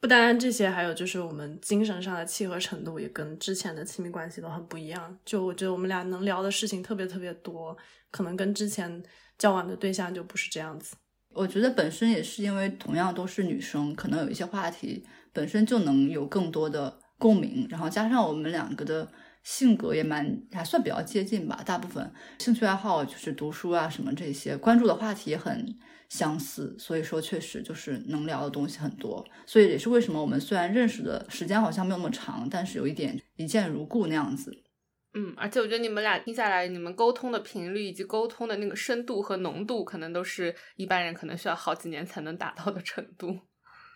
[0.00, 5.18] 不单单这些，还有就是我们精神上的契合程度也跟之前的亲密关系都很不一样。
[5.24, 7.76] 就我觉得我们俩能聊的事情特别特别多，
[8.12, 9.02] 可能跟之前
[9.36, 10.94] 交往的对象就不是这样子。
[11.38, 19.08] 我觉得本身也是因为同样都是女生，可能有一些话题本身就能有更多的共鸣，然后加上我们两个的
[19.42, 25.78] 性格也蛮还算比较接近吧，大部分兴趣爱好就是读书啊什么这些，关注的话题也很。
[26.08, 34.50] 相似，所以说确实就是能聊的东西很多，所以也是为什么我们虽然认识的时间好像没有那么长，但是有一点一见如故那样子。
[35.14, 43.38] 嗯，而且我觉得你们俩听下来，你们沟通的频率以及沟通的那个深度和浓度，可能都是一般人可能需要好几年才能达到的程度。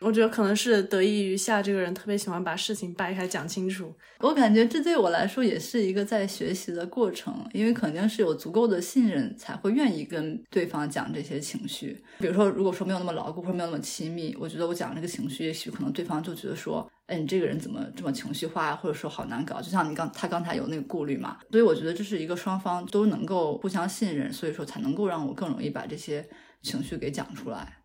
[0.01, 3.95] 我觉得可能是得益于夏这个人特别喜欢把事情掰开讲清楚。
[4.19, 12.03] 我感觉这对我来说也是一个在学习的过程，因为肯定是有足够的信任才会愿意跟对方讲这些情绪。
[12.19, 19.61] 比如说，如果说没有那么牢固或者没有那么亲密，我觉得我讲这个情绪，也许可能对方就觉得说，哎，你这个人怎么这么情绪化，或者说好难搞。
[19.61, 26.27] 就像你刚他刚才有那个顾虑嘛，所以我觉得这是一个双方都能够互相信任，所以说才能够让我更容易把这些
[26.63, 27.81] 情绪给讲出来。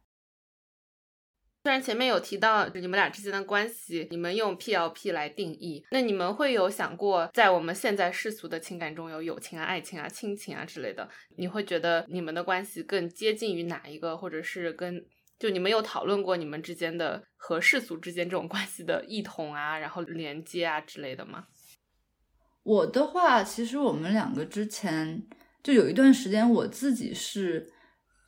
[1.66, 15.04] 虽然前面有提到你们俩之间的关系，你们用 PLP 来定义，那你们会有想过，在我们现在世俗的情感中有友情啊、爱情啊、亲情啊之类的，你会觉得你们的关系更接近于哪一个，或者是跟
[15.38, 21.48] 就你们有讨论过你们之间的和世俗之间这种关系的异同啊，然后连接啊之类的吗？
[22.64, 25.24] 我的话，其实我们两个之前
[25.64, 27.72] 就有一段时间，我自己是。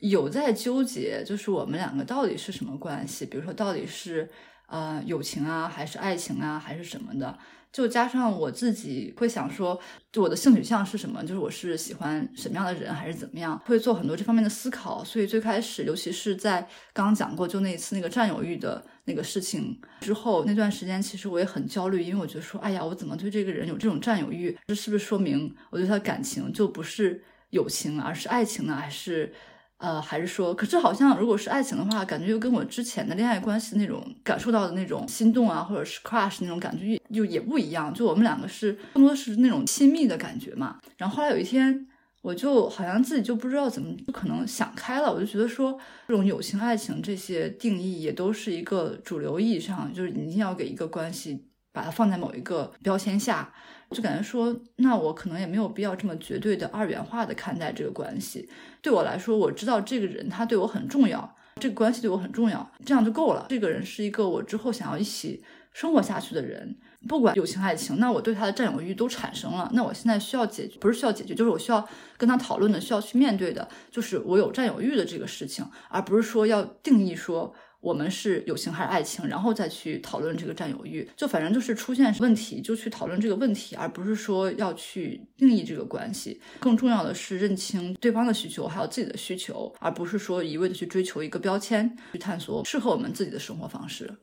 [0.02, 3.26] 有在纠结，就是我们两个到底是什么关系？
[3.26, 4.32] 比如说，到底是
[4.70, 7.38] 呃友情啊，还是爱情啊，还是什么的？
[7.72, 9.80] 就加上我自己会想说，
[10.12, 11.22] 就我的性取向是什么？
[11.22, 13.60] 就是我是喜欢什么样的人，还是怎么样？
[13.66, 15.04] 会做很多这方面的思考。
[15.04, 24.58] 所以最开始，尤其是在刚刚讲过就那一次那个占有欲的那个事情之后，那段时间其实我也很焦虑，因为我觉得说，哎呀，我怎么对这个人有这种占有欲？
[24.68, 28.76] 这是不是说明我对他的感情就不是友情，而是爱情呢？
[28.76, 29.32] 还是？
[29.80, 37.94] 呃，还是说，可是好像如果是爱情的话，感觉又跟我之前的恋爱关系那种感受到的那种心动啊，或者是 crush 那种感觉，又也不一样。
[37.94, 40.78] 就我们两个是更多是那种亲密的感觉嘛。
[40.98, 41.88] 然后后来有一天，
[42.22, 53.54] 我就好像自己就不知道怎么，就可能想开了，我就觉得说，这种友情、爱情这些定义也都是一个主流意义上，就是你一定要给一个关系把它放在某一个标签下。
[53.92, 58.48] 就感觉说，那我可能也没有必要这么绝对的二元化的看待这个关系。
[58.82, 63.48] 对我来说，我知道这个人他对我很重要，这个关系对我很重要，这样就够了。
[63.50, 69.70] 这个人是一个我之后想要一起生活下去的人，不管友情爱情，那我对他的占有欲都产生了。
[69.74, 77.54] 那我现在需要解决，不是需要解决，就是我需要跟他讨论的，需要去面对的，就是我有占有欲的这个事情，而不是说要定义说。
[77.82, 86.42] 我们是友情还是爱情，然后再去讨论这个占有欲，就反正就是出现问题就去讨论这个问题，而不是说要去定义这个关系。
[86.60, 94.14] 更重要的是认清对方的需求，还有自己的需求，而不是说一味的去追求一个标签，去探索适合我们自己的生活方式。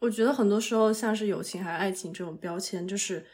[0.00, 3.26] 我觉得很多时候像是友情还是爱情这种标签，就是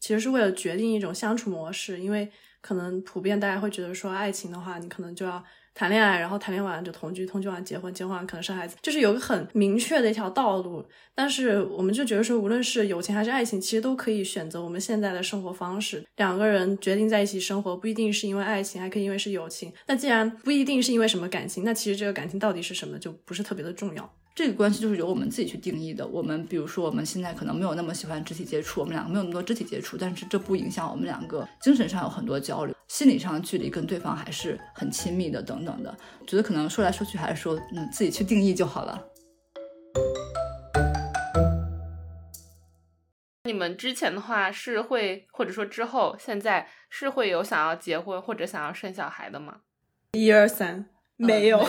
[0.00, 2.30] 其实是为了决定一种相处模式，因为
[2.62, 5.44] 可能普遍大家会觉得说爱情的话，你可能就要。
[5.74, 10.84] 谈恋爱，然后谈恋爱完就同居，同居完结婚，结婚完可能生孩子，就是有个很明确的一条道路。
[11.14, 16.04] 但是我们就觉得说，无论是友情还是爱情，其实都可以选择我们现在的生活方式。
[16.16, 19.72] 两个人决定在一起生活，不一定是因为爱情，还可以因为是友情。
[19.86, 24.14] 那既然不一定是因为什么感情，那其实这个感情到底是什么，就不是特别的重要。
[24.34, 26.06] 这个关系就是由我们自己去定义的。
[26.06, 35.94] 我们比如说，我们现在可能没有那么喜欢肢体接触，我们两个没有那么多肢体接触，但是这不影响我们两个精神上有很多交流，心理上的距离跟对方还是很亲密的，等等的。
[36.26, 39.06] 觉得可能说来说去还是说，嗯，自己去定义就好了。
[43.44, 49.58] 你们之前的话是会，或者说之后现在是会有想要结婚或者想要生小孩的吗？
[50.12, 51.62] 一二三，没有。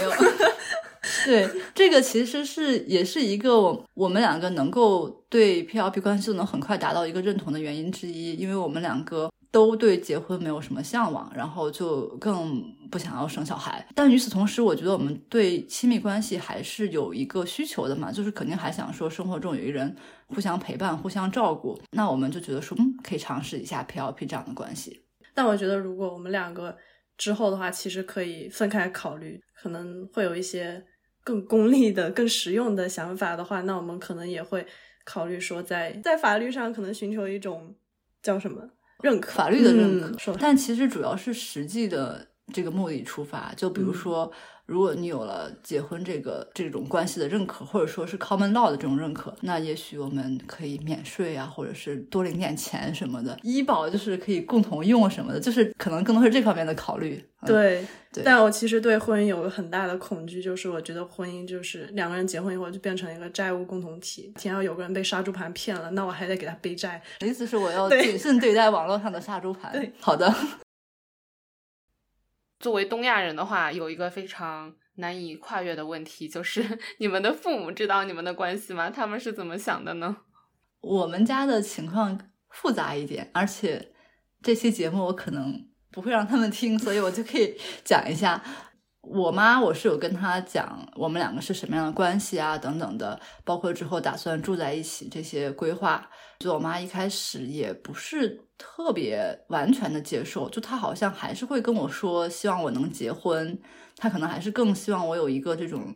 [1.26, 3.60] 对，这个其实是也是一个
[3.94, 13.86] 我们两个能够对 P L P 关系都能很快达到一个认同的原因之一，因为我们两个都对结婚没有什么向往，然后就更不想要生小孩。
[13.94, 19.94] 但与此同时，我觉得我们对亲密关系还是有一个需求的嘛，就是肯定还想说生活中有一人
[20.28, 21.78] 互相陪伴、互相照顾。
[21.92, 25.02] 那我们就觉得说，嗯，可以尝试一下 P L P 这样的关系。
[25.34, 26.78] 但我觉得，如果我们两个
[27.18, 30.82] 之后的话，其实可以分开考虑，可能会有一些。
[31.24, 34.66] 更功利的、更实用的想法的话，那我们可能也会
[35.04, 37.76] 考虑说，在在法律上可能寻求一种
[38.22, 38.62] 叫什么
[39.02, 40.36] 认可，法律的认可。
[40.40, 43.54] 但其实主要是实际的这个目的出发。
[43.56, 44.32] 就比如说，
[44.66, 57.24] 如果你有了结婚这个这种关系的认可，或者说是 common law 的这种认可，那也许我们可以免税啊，或者是多领点钱什么的，医保就是可以共同用什么的，就是可能更多是这方面的考虑。
[57.46, 64.32] 对，对但我其实对婚姻有个很大的恐惧，就是我觉得婚姻就是两个人结婚以后就变成一个债务共同体。
[64.38, 67.02] 天要有个人被杀猪盘骗了，那我还得给他背债。
[67.20, 69.74] 意思是我要谨慎对待网络上的杀猪盘。
[69.74, 70.34] 对，好的。
[72.64, 76.64] 作为东亚人的话，有一个非常难以跨越的问题，就是
[76.98, 78.90] 你们的父母知道你们的关系吗？
[78.90, 80.16] 他们是怎么想的呢？
[80.80, 82.18] 我们家的情况
[82.50, 83.92] 复杂一点，而且
[84.42, 88.42] 这期节目我可能不会让他们听，所以我就可以讲一下。
[89.04, 96.10] 我妈我是有跟她讲我们两个是什么样的关系啊，等等的，包括之后打算住在一起这些规划。
[96.40, 103.60] 就我妈一开始也不是特别完全的接受，就她好像还是会跟我说，希望我能结婚，
[103.98, 105.94] 她可能还是更希望我有一个这种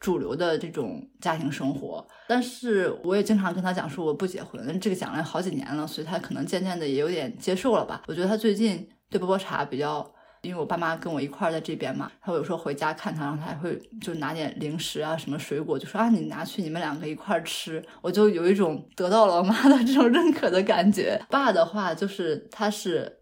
[0.00, 2.06] 主流的这种家庭生活。
[2.26, 8.02] 但是我也经常跟她讲说我不结婚，这个讲了好几年了，所以她可能渐渐的也有点接受了吧。
[8.06, 10.10] 我觉得她最近对波波茶比较。
[10.46, 21.20] 因为我爸妈跟我一块儿在这边嘛，他有时候回家看他，然后他还会就拿点零食啊，什么水果，就说啊，你拿去你们两个一块儿吃，我就有一种得到了我妈的这种认可的感觉。
[21.28, 23.12] 爸的话就是他是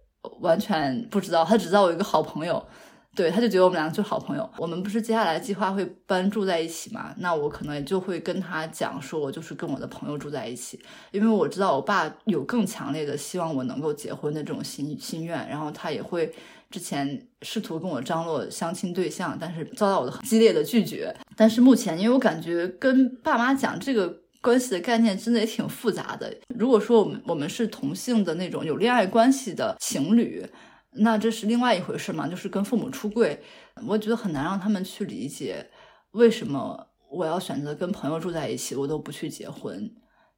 [0.40, 2.62] 完全不知道，他只知道我一个好朋友，
[3.14, 4.50] 对，他就觉得我们两个就是好朋友。
[4.58, 7.14] 我们不是接下来计划会搬住在一起嘛？
[7.18, 10.78] 那我可能也就会跟他讲说，我就是跟我的朋友住在一起，
[11.10, 16.30] 因为我知道我爸有更强烈的希望我能够结婚的这种心心愿，然后他也会。
[16.74, 21.14] 之前试图跟我张罗相亲对象，但是遭到我的激烈的拒绝。
[21.36, 24.12] 但是目前，因为我感觉跟爸妈讲这个
[24.42, 26.36] 关系的概念真的也挺复杂的。
[26.48, 30.44] 如果说我们我们是同性的那种有恋爱关系的情侣，
[30.94, 33.40] 那这是另外一回事嘛，就是跟父母出柜，
[33.86, 35.70] 我觉得很难让他们去理解
[36.10, 39.88] 为什么我要选择跟朋友住在一起，我都不去结婚。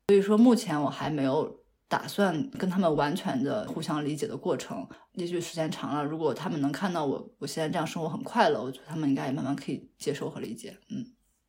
[0.08, 1.64] 所以说，目前我还没有。
[1.88, 10.76] 打算跟他们完全的互相理解的过程，也许时间长了，如果他们能看到我我现在这样生活很快乐，我觉得他们应该也慢慢可以接受和理解。
[10.90, 11.04] 嗯，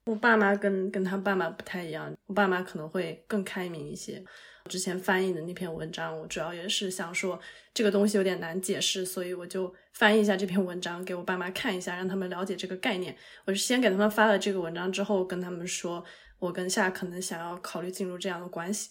[0.05, 4.23] 我爸妈跟跟他爸妈不太一样，我爸妈可能会更开明一些。
[4.69, 7.39] 之前翻译的那篇文章，我主要也是想说
[7.73, 13.15] 这个东西有点难解释，所以我就翻译一下这篇文章给我爸妈看一下，让他们了解这个概念。
[13.45, 16.03] 我是先给他们发了这个文章之后，跟他们说
[16.37, 18.89] 我跟夏可能想要考虑进入这样的关系。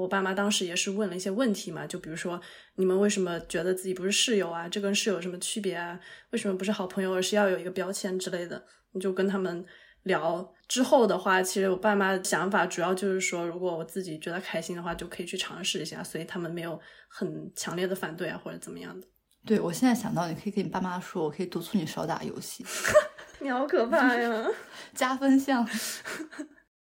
[0.00, 2.40] 我爸妈当时也是问了一些问题嘛，就比如说
[2.74, 4.68] 你们为什么觉得自己不是室友啊？
[4.68, 5.98] 这跟室友有什么区别啊？
[6.30, 8.62] 为什么不是好朋友，而是要有一个标签之类的？
[8.92, 9.64] 你就跟他们
[10.02, 10.52] 聊。
[10.66, 19.06] 之后的话，其实我爸妈的想法主要就是说，如果我自己觉得开心的话，就可以去尝试一下，所以他们没有很强烈的反对啊，或者怎么样的。
[19.46, 22.64] 对我现在想到，你可以跟你爸妈说，我可以督促你少打游戏。
[23.40, 24.46] 你好可怕呀！
[24.94, 25.68] 加分项。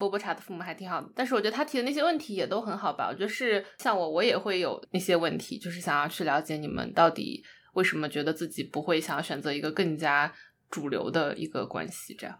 [0.05, 3.09] 波波茶的父母还挺好的，但是我觉得他提的那些问题也都很好吧。
[3.09, 7.43] 我觉得是像我，我也会有那些问题，就是想要去了解你们到底
[7.73, 10.33] 为什么觉得自己不会想要选择一个更加
[10.71, 12.15] 主流的一个关系。
[12.15, 12.39] 这样，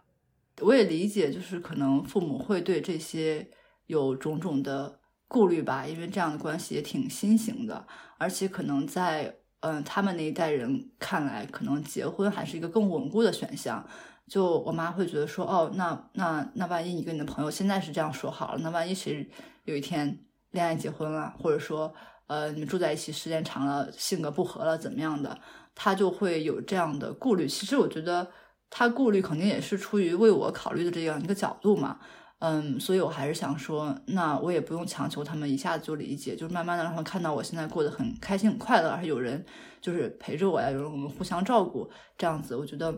[0.61, 3.49] 我也理解，就是可能父母会对这些
[3.87, 7.87] 有种种的顾虑吧，因为这样的关系也挺新型的，
[8.19, 13.83] 而且可能在嗯他们那一代人看来，可能结婚还是一个更稳固的选项。
[14.27, 19.29] 就我妈会觉得说，哦，那那那万一你跟你的朋友现在是这样说好了，那万一谁
[19.65, 20.17] 有一天
[20.49, 21.93] 恋爱结婚了，或者说
[22.25, 25.37] 呃你们住在一起时间长了，性格不合了怎么样的，
[25.75, 27.47] 他就会有这样的顾虑。
[27.47, 28.27] 其实我觉得
[28.71, 31.99] 他顾虑肯定也是出于为我考虑的这样一个角度嘛，
[32.39, 39.45] 嗯，所以我还是想说，那我也不用强求他们一下子就理解，就是慢慢的让他们看到我现在过得很开心很快乐，而且有人
[39.79, 42.91] 就是陪着我呀，有人我们互相照顾，这样子，我觉得。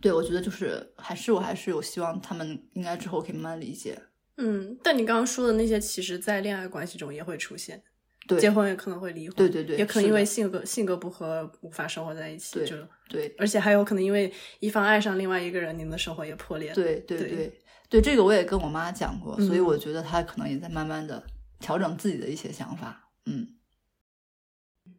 [0.00, 3.98] 对，我觉得就是还是我还是有希望，他们应该之后可以慢慢理解。
[4.36, 7.80] 嗯，但你刚刚说的那些，其实，在恋爱关系中也会出现，
[8.26, 12.76] 对，结婚也可能会离婚，对对对，也可能因为性格性格不合无法生活在一起，就
[13.08, 16.72] 对，而且还有可能因为一方爱上另外一个人，你们的生活也破裂。
[16.74, 21.22] 对对对对，这个我也跟我妈讲过，所以我觉得她可能也在慢慢的
[21.60, 23.08] 调整自己的一些想法。
[23.26, 23.46] 嗯，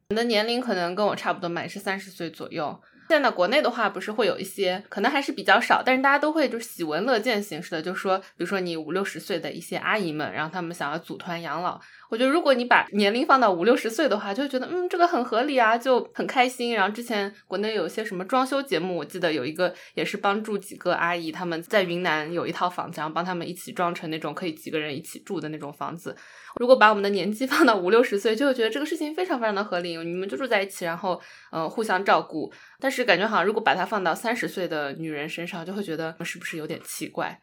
[0.09, 2.81] 你的年龄可能跟我差不多嘛，也是三十岁左右。
[3.07, 11.79] 现在国内的话，不是会有一些，可能还是比较少，但是大家都会就喜闻乐见形式的，就说，比如说你五六十岁的一些阿姨们，然后她们想要组团养老，
[12.09, 16.73] 我觉得如果你把年龄放到五六十岁的话，就会觉得嗯，这个很合理啊，就很开心。
[16.73, 26.15] 然后之前国内有些什么装修节目，我记得有一个也是帮助几个阿姨，他们在云南有一套房子，然后帮他们一起装成那种可以几个人一起住的那种房子。
[26.59, 31.19] 如果把我们的年纪放到五六十岁，就会觉得这个事情非常非常的合理，你们就住在一起，然后
[31.51, 32.51] 嗯互相照顾。
[32.79, 37.39] 但是感觉好像如果把它放到三十岁的女人身上，就会觉得是不是有点奇怪？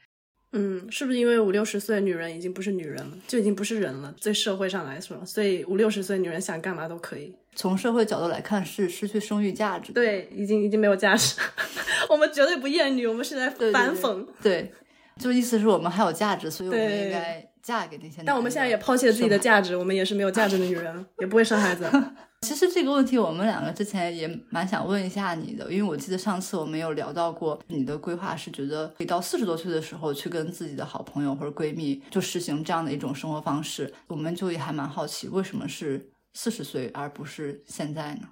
[0.53, 4.15] 嗯，是不是因为五六十岁女人已经不是女人了，就已经不是人了？
[4.21, 7.35] 对社会上来说，所以五六十岁女人想干嘛都可以。
[7.55, 9.93] 从社会角度来看，是失去生育价值。
[9.93, 11.41] 对，已经已经没有价值。
[12.09, 14.27] 我们绝对不厌女，我们是在反讽。
[14.43, 14.71] 对，
[15.19, 18.23] 就意思是我们还有价值，所以我们应该嫁给那些。
[18.25, 21.89] 但我们现在也抛弃了自己的价值，我们也是没有价值的女人， 也不会生孩子。
[22.43, 38.29] 其实这个问题，我们两个之前也蛮想问一下你的，因为我记得上次我们有聊到过，你的规划是觉得可以到四十多岁的时候去跟自己的好朋友或者闺蜜就实行这样的一种生活方式，我们就也还蛮好奇，为什么是四十岁而不是现在呢？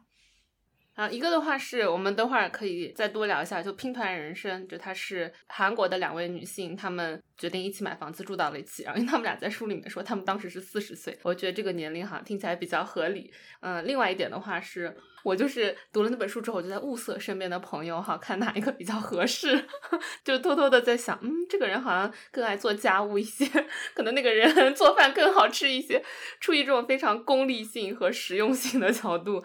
[1.01, 13.33] 啊，一个的话是我们等会儿可以再多聊一下，就拼团人生，就她是韩国的两位女性，她们决定一起买房子住到了一起，然后因为她们俩在书里面说她们当时是四十岁，我觉得这个年龄哈听起来比较合理。
[13.61, 14.95] 嗯，另外一点的话是
[15.25, 19.59] 我就是读了那本书之后，我就在物色身边的朋友哈，看哪一个比较合适，
[20.23, 23.47] 就偷偷的在想，嗯，这个人好像更爱做家务一些，
[23.97, 26.05] 可能那个人 做饭更好吃一些，
[26.41, 29.43] 出于这种非常功利性和实用性的角度。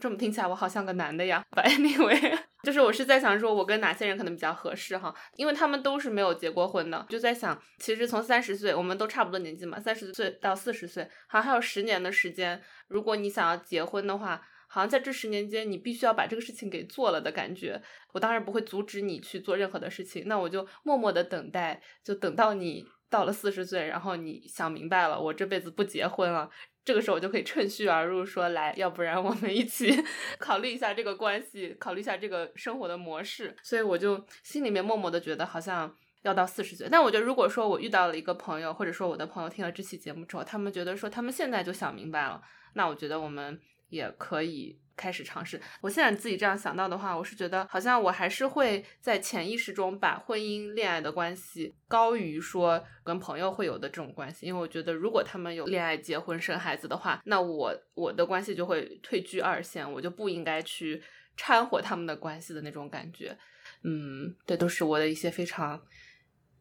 [0.00, 17.80] 这么听起来我好像个男的呀，Anyway， 就是我是在想说，我跟哪些人可能比较合适哈，因为他们都是没有结过婚的，就在想，其实从三十岁，我们都差不多年纪嘛，三十岁到四十岁，好像还有十年的时间，如果你想要结婚的话，好像在这十年间，你必须要把这个事情给做了的感觉。
[18.12, 26.50] 我当然不会阻止你去做任何的事情，那我就默默的等待，就等到你到了四十岁，然后你想明白了，我这辈子不结婚了。
[26.86, 29.92] 这个时候我就可以趁虚而入，说来，要不然我们一起
[30.38, 33.56] 考虑一下这个关系，考虑一下这个生活的模式。
[33.60, 36.86] 所以我就心里面默默的觉得，好像要到四十岁。
[36.88, 42.40] 但我觉得，如果说我遇到了一个朋友，或者说我的朋友听了这期节目之后，他们觉得说他们现在就想明白了，
[42.74, 44.78] 那我觉得我们也可以。
[44.96, 45.60] 开始尝试。
[45.80, 61.02] 我现在自己这样想到的话，我是觉得好像我还是会在潜意识中把婚姻、恋爱的关系高于说跟朋友会有的这种关系，因为我觉得如果他们有恋爱、结婚、生孩子的话，那我我的关系就会退居二线，我就不应该去
[61.36, 63.36] 掺和他们的关系的那种感觉。
[63.82, 65.80] 嗯，这都是我的一些非常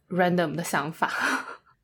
[0.10, 1.12] random 的想法。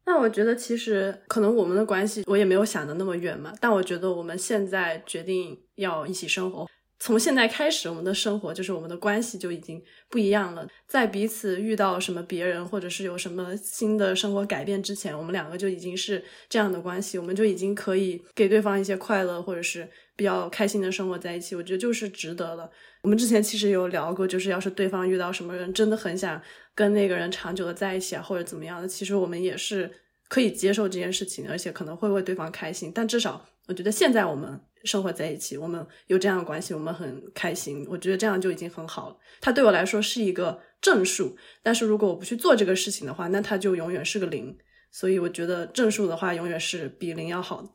[0.05, 6.67] 那我觉得其实可能我们的关系我也没有想的那么远嘛，但我觉得我们现在决定要一起生活，
[7.03, 10.67] 从现在开始，我们的生活就是我们的关系就已经不一样了。
[10.87, 21.55] 在彼此遇到什么别人或者是有什么新的生活改变之前，我们两个就已经是这样的关系，我们就已经可以给对方一些快乐或者是比较开心的生活在一起。
[21.55, 22.69] 我觉得就是值得了。
[23.01, 26.39] 我们之前其实有聊过，就是要是对方遇到什么人，真的很想。
[26.73, 29.91] 跟那个人长久的在一起啊，或者怎么样的，其实我们也是
[30.29, 32.89] 可以接受这件事情，而且可能会为对方开心。
[32.95, 37.85] 但至少我觉得现在我们生活在一起，我们有这样的关系，我们很开心。
[37.89, 39.17] 我觉得这样就已经很好了。
[39.39, 44.57] 它对我来说是一个正数，但是如果我不去做这个事情的话，那它就永远是个零。
[44.91, 47.69] 所以我觉得正数的话，永远是比零要好的。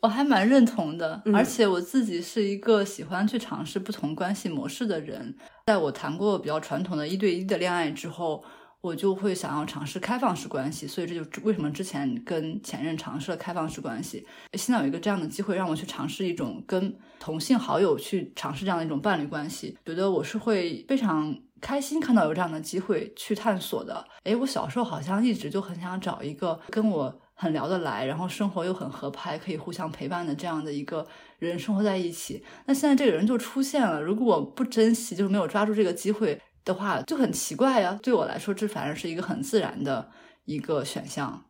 [0.00, 5.36] 我还蛮认同的，而且我自己是一个喜欢去尝试不同关系模式的人。
[5.66, 8.42] 在我谈过比较传统的一对一的恋爱之后，
[8.80, 10.86] 我就会想要尝试开放式关系。
[10.86, 14.26] 所以这就为什么之前跟前任尝试了开放式关系。
[14.54, 24.06] 现在有一个这样的机会让我去尝试一种跟同性好友去尝试这样的一种伴侣关系，觉得我是会非常开心看到有这样的机会去探索的。
[24.24, 27.20] 诶，我小时候好像一直就很想找一个跟我。
[27.42, 31.06] 很聊得来，然后生活又很合拍，可以互相陪伴的这样的一个
[31.38, 32.44] 人生活在一起。
[32.66, 37.98] 那现在这个人就出现了，如果我不珍惜，就是没有抓住这个机会的话，就很奇怪呀。
[38.02, 40.10] 对我来说，这反而是一个很自然的
[40.44, 41.44] 一个选项。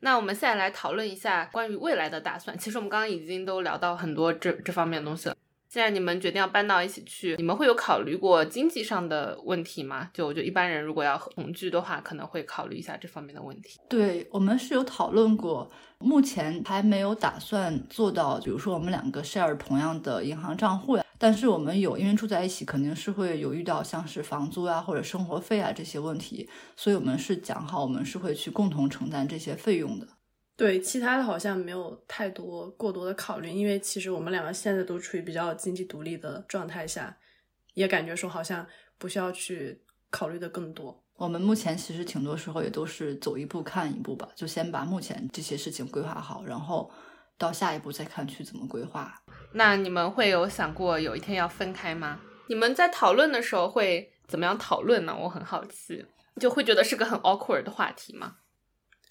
[0.00, 2.56] 那我们现在来讨论一下关于未来的打算。
[2.56, 5.36] 其实我们刚刚已经都聊到很多这这方面的东西了。
[5.68, 10.08] 现在你们决定要搬到一起去，你们会有考虑过经济上的问题吗？
[10.14, 13.78] 就我觉得一般人如果要同居的话，可能会考虑一下这方面的问题。
[13.86, 21.04] 对我们是有讨论过，目前还没有打算做到，比如说我们两个 share 同样的银行账户呀。
[21.18, 30.06] 但是我们有，因为住在一起，肯定是会有遇到像是房租啊或者生活费啊这些问题，所以我们是讲好，我们是会去共同承担这些费用的。
[30.56, 37.16] 对，其他的好像没有太多过多的考虑，因为其实我们两个现在都处于比较经济独立的状态下，
[37.74, 38.66] 也感觉说好像
[38.96, 41.04] 不需要去考虑的更多。
[41.14, 46.90] 我们目前其实挺多时候也都是走一步看一步吧，就先把目前这些事情规划好，然后
[47.38, 49.22] 到下一步再看去怎么规划。
[49.52, 52.20] 那你们会有想过有一天要分开吗？
[52.48, 55.16] 你们在讨论的时候会怎么样讨论呢？
[55.18, 56.04] 我很好奇，
[56.40, 58.36] 就会觉得是个很 awkward 的话题吗？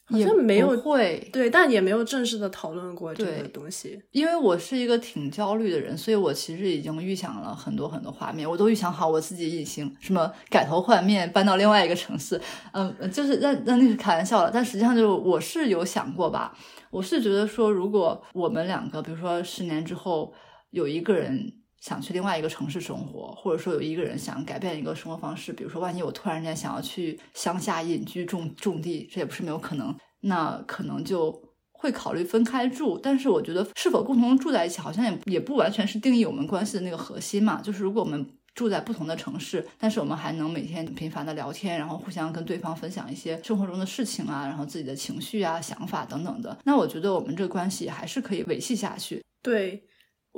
[0.07, 1.29] 好像没有会。
[1.31, 4.01] 对，但也没有正式的讨论过这个东西。
[4.11, 12.39] 因为我是一个挺焦虑的人，所以我其实已经预想了很多很多画面，我都预想好我自己已经，什么改头换面搬到另外一个城市，
[12.71, 16.57] 嗯，就是那那那是开玩笑了，但实际上就我是有想过吧，
[16.89, 20.33] 我是觉得说，如果我们两个，比如说十年之后
[20.71, 21.51] 有一个人
[21.87, 31.41] 想去另外一个城市生活，或者说有一个人想改变一个生活方式，比如说万一我突然间想要去乡下隐居种种地，这也不是没有可能，那可能就。
[31.79, 37.61] 会考虑分开住，但是我觉得是否共同住在一起，好像也也不完全是定义我们关系的那个核心嘛。
[37.61, 49.23] 就是如果我们住在不同的城市，但是我们还能每天频繁的聊天，然后互相跟对方分享一些生活中的事情啊，然后自己的情绪啊、想法等等的，那我觉得我们这个关系还是可以维系下去。
[49.43, 49.83] 对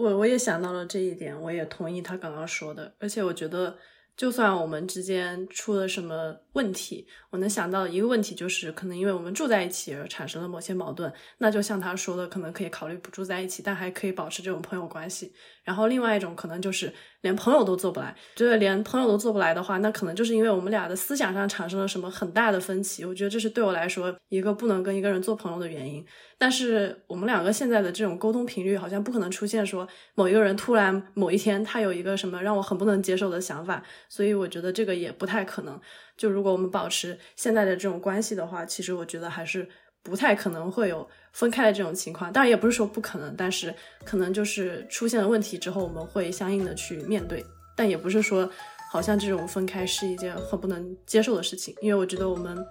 [0.04, 3.76] 我我也想到了这一点，我也同意他刚刚说的，而且我觉得。
[4.20, 15.32] 就算我们之间出了什么问题，我能想到一个问题就是，可能因为我们住在一起而产生了某些矛盾，那就像他说的，可能可以考虑不住在一起，但还可以保持这种朋友关系。
[15.64, 23.06] 然后另外一种可能就是连朋友都做不来，觉得连朋友都做不来的话，那可能就是因为我们俩的思想上产生了什么很大的分歧。
[23.06, 26.04] 我觉得这是对我来说一个不能跟一个人做朋友的原因。
[26.40, 35.80] 但是我们两个现在的这种沟通频率，好像不可能出现说某一个人突然某一天他有一个什么让我很不能接受的想法，所以我觉得这个也不太可能。
[36.20, 39.68] 就如果我们保持现在的这种关系的话，其实我觉得还是
[40.04, 42.32] 不太可能会有分开的这种情况。
[42.32, 47.44] 当然也不是说不可能，但是可能就是出现了问题之后，我们会相应的去面对。
[47.76, 48.48] 但也不是说
[48.92, 52.64] 好像这种分开是一件很不能接受的事情，因为我觉得我们。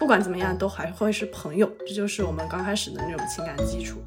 [0.00, 3.98] 不管怎么样，都还会是朋友，这就是我们刚开始的那种情感基础。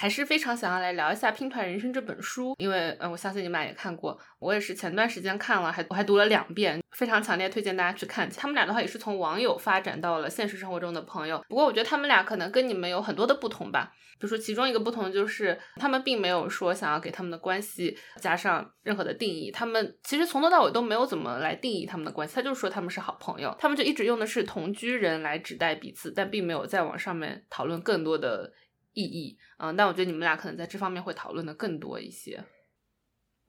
[0.00, 8.26] 还是非常想要来聊一下《拼团人生》这本书，因为嗯，我相信你们俩也看过，我也是前段时间看了，还我还读了两遍，非常强烈推荐大家去看。
[8.30, 13.92] 他们俩的话也是从网友发展到了现实生活中的朋友，不过我觉得他们俩可能跟你们有很多的不同吧。
[14.18, 28.50] 比如说，其中一个不同就是他们并没有说想要给他们的关系加上任何的定义，他们其实从头到尾都没有怎么来定义他们的关系，他就是说他们是好朋友，他们就一直用的是同居人来指代彼此，但并没有再往上面讨论更多的。
[28.92, 32.44] 意义，嗯，但我觉得你们俩可能在这方面会讨论的更多一些。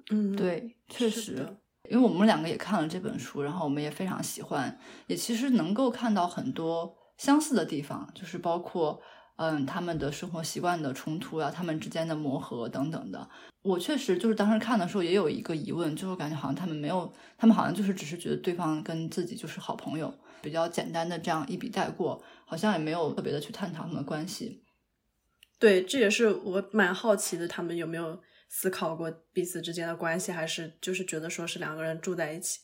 [0.09, 1.47] 嗯，对，确实，
[1.89, 9.01] 因为我们两个也看了这本书，然后我们也非常喜欢，也其实能够看到很多相似的地方，就是包括
[9.37, 13.29] 嗯他们的生活习惯的冲突啊，他们之间的磨合等等的。
[13.61, 20.11] 我确实就是当时看的时候也有一个疑问，就是感觉好像他们没有，他们好像就是只是觉得对方跟自己就是好朋友，
[20.41, 24.60] 比较简单的这样一笔带过，好像也没有特别的去探讨他们的关系。
[25.61, 32.61] 对，这也是我蛮好奇的，他们有没有思考过彼此之间的关系，还是就是觉得说是两个人住在一起？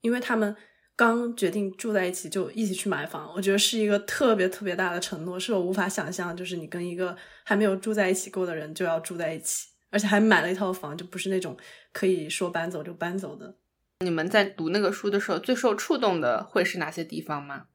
[0.00, 0.56] 因为他们
[0.96, 11.56] 刚决定住在一起就一起去买房，我觉得是一个特别特别大的承诺，是我无法想象，就是你跟一个还没有住在一起过的人就要住在一起，而且还买了一套房，就不是那种
[11.92, 13.56] 可以说搬走就搬走的。
[14.00, 17.66] 你们在读那个书的时候，最受触动的会是哪些地方吗？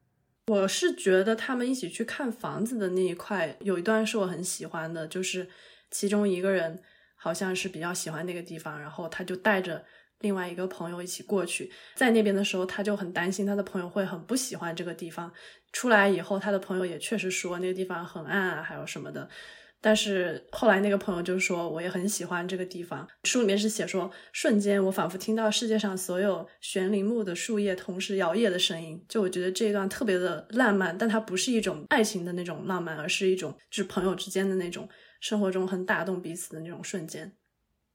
[0.48, 5.48] 我是觉得他们一起去看房子的那一块，有一段是我很喜欢的，就是
[5.89, 6.80] 其中一个人
[7.16, 9.84] 好像是比较喜欢那个地方，然后他就带着
[10.20, 15.34] 另外一个朋友一起过去，在那边的时候，他就很担心他的朋友会很不喜欢这个地方。
[15.72, 19.28] 出来以后，他的朋友也确实说那个地方很暗啊，还有什么的。
[19.86, 23.08] 但是后来那个朋友就说，我也很喜欢这个地方。
[23.26, 29.00] 书里面是写说，瞬间我仿佛听到世界上所有悬铃木的树叶同时摇曳的声音。
[29.08, 34.90] 就我觉得这一段特别的浪漫，但它不是一种爱情的那种浪漫，而是一种就是朋友之间的那种
[35.22, 37.32] 生活中很打动彼此的那种瞬间。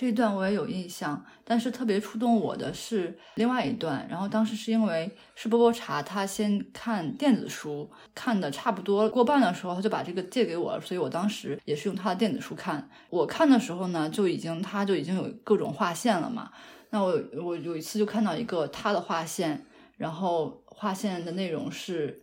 [0.01, 4.07] 这一段我也有印象，但是特别触动我的是另外一段。
[4.09, 12.89] 然后当时是因为是波波茶，他先看电子书，看的差不多过半的时候，他就把这个借给我了，所以我当时也是用他的电子书看。
[13.11, 16.51] 我看的时候呢，就已经他就已经有各种划线了嘛。
[16.89, 19.67] 那我我有一次就看到一个他的划线，
[19.99, 22.23] 然后划线的内容是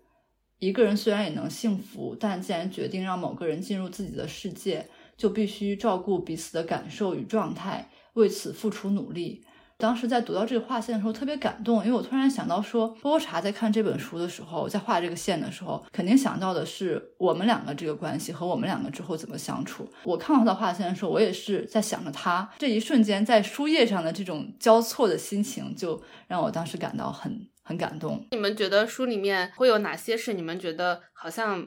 [0.57, 4.89] 一个人虽然也能幸福，但既然决定让某个人进入自己的世界。
[5.17, 9.43] 就必须照顾彼此的感受与状态，为此付出努力。
[9.79, 19.87] 当时在读到这个划线的时候特别感动，因为我突然想到说，波波茶在看这本书的时候，在画这个线的时候，肯定想到的是我们两个这个关系和我们两个之后怎么相处。
[20.03, 28.25] 我看到他的画线的时候，我也是在想着他这一瞬间在书页上的这种交错的心情，就让我当时感到很很感动。
[28.31, 31.63] 你们觉得书里面会有哪些是你们觉得好像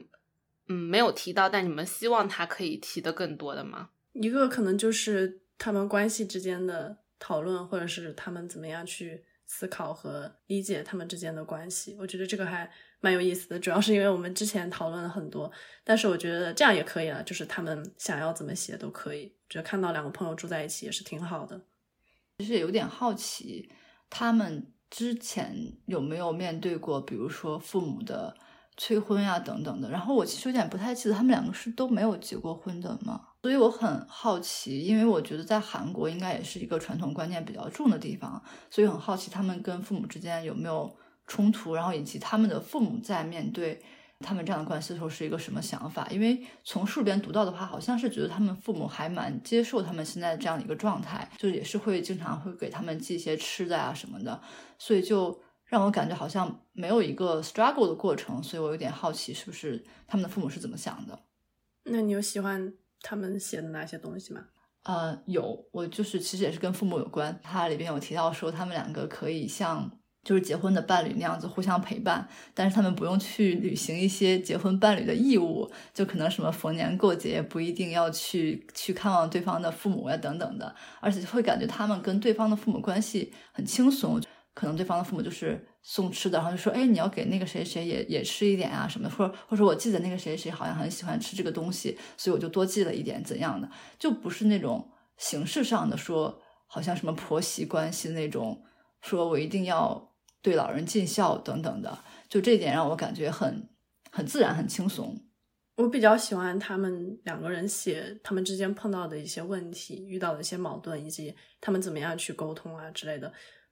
[0.71, 3.89] 嗯没有提到，但你们希望他可以提的更多的吗？
[4.13, 6.97] 一个可能就是他们关系之间的。
[7.23, 12.67] 讨论，或者是他们怎么样去思考和理解他们之间的关系，我觉得这个还
[12.99, 13.59] 蛮有意思的。
[13.59, 15.51] 主要是因为我们之前讨论了很多，
[15.83, 19.31] 但是我觉得这样也可以了，就是他们想要怎么写都可以。
[19.47, 21.61] 觉得看到两个朋友住在一起也是挺好的。
[22.39, 23.71] 其实有点好奇，
[24.09, 25.55] 他们之前
[25.85, 28.35] 有没有面对过，比如说父母的
[28.77, 29.89] 催婚呀等等的。
[29.89, 33.21] 然后我其实有点不太记得，他们两个是都没有结过婚的吗？
[33.43, 40.95] 所以我很好奇，因为我觉得在韩国应该也是一个传统观念比较重的地方，所以很好奇他们跟父母之间有没有
[41.25, 43.81] 冲突，然后以及他们的父母在面对
[44.19, 46.07] 他们这样的关系的时候是一个什么想法。
[46.11, 54.39] 因为从书里边读到的话，好像是觉得他们父母还蛮接受他们现在这样的一个状态，就也是会经常会给他们寄一些吃的啊什么的，
[54.77, 55.41] 所以就
[55.71, 61.17] 让我感觉好像没有一个 struggle 的过程，所以我有点好奇是不是他们的父母是怎么想的。
[61.85, 62.73] 那你有喜欢？
[63.03, 64.41] 他们写的哪些东西吗？
[64.83, 67.39] 呃，有，我就是其实也是跟父母有关。
[67.41, 69.89] 它里边有提到说，他们两个可以像
[70.23, 84.21] 就是结婚的伴侣那样子互相陪伴，但是他们不用去履行一些结婚伴侣的义务，就可能什么逢年过节不一定要去去看望对方的父母呀等等的，而且会感觉他们跟对方的父母关系很轻松。
[84.53, 98.63] 可能对方的父母就是送吃的，然后就说：“哎，你要给那个谁谁也也吃一点啊什么的。”或者或者我记得那个谁谁好像很喜欢吃这个东西，所以我就多寄了一点怎样的，就不是那种形式上的说，好像什么婆媳关系那种，
[99.01, 103.69] 说我一定要对老人尽孝等等的，就这点让我感觉很
[104.11, 105.17] 很自然很轻松。
[105.77, 113.31] 我比较喜欢他们两个人写他们之间碰到的一些问题、遇到的一些矛盾，以及他们怎么样去沟通啊之类的。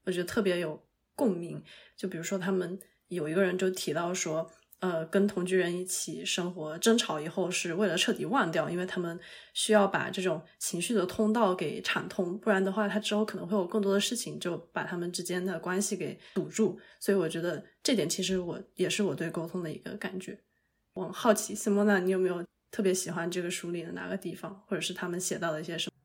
[0.09, 0.83] 我觉得特别有
[1.15, 1.63] 共鸣，
[1.95, 2.79] 就比如说他们
[3.09, 4.49] 有一个人就提到说，
[4.79, 9.19] 呃，跟同居人一起生活，争吵以后是为了彻底忘掉，因为他们
[9.53, 16.79] 需要把这种情绪的通道给畅通，不然的话，他之后可能会有更多的事情就把他们之间的关系给堵住。
[16.99, 20.39] 所以我觉得这点其实我也是我对沟通的一个感觉。
[20.93, 25.95] 我好奇，s i m o n a 你有没有特别喜欢这个书里的哪个地方，或者是他们写到的一些什么？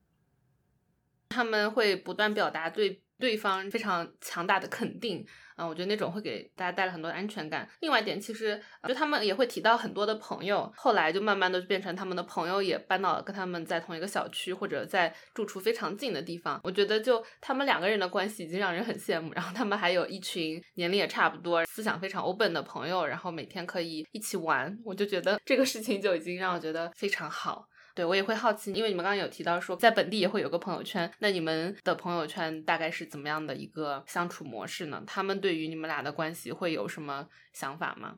[1.29, 3.01] 他们会不断表达对。
[3.19, 5.25] 对方非常强大的肯定，
[5.57, 7.67] 嗯，我觉得那种会给大家带来很多安全感。
[7.79, 16.59] 另外一点，其实就他们也会提到很多的朋友，后来就慢慢的变成他们的朋友也搬到跟他们在同一个小区或者在住处非常近的地方。
[16.63, 19.31] 我觉得就他们两个人的关系已经让人很羡慕。
[19.33, 24.77] 然后他们还有一群年龄也差不多、思想非常 open 的朋友，然后每天可以一起玩。
[24.83, 27.67] 我就觉得这个事情就已经让我觉得非常好。
[27.95, 35.01] 对，我也会好奇，因为你们刚刚有提到说在本地也会有个朋友圈，那你们的朋友圈大概是怎么样的一个相处模式呢？
[35.07, 38.17] 他们对于你们俩的关系会有什么想法吗？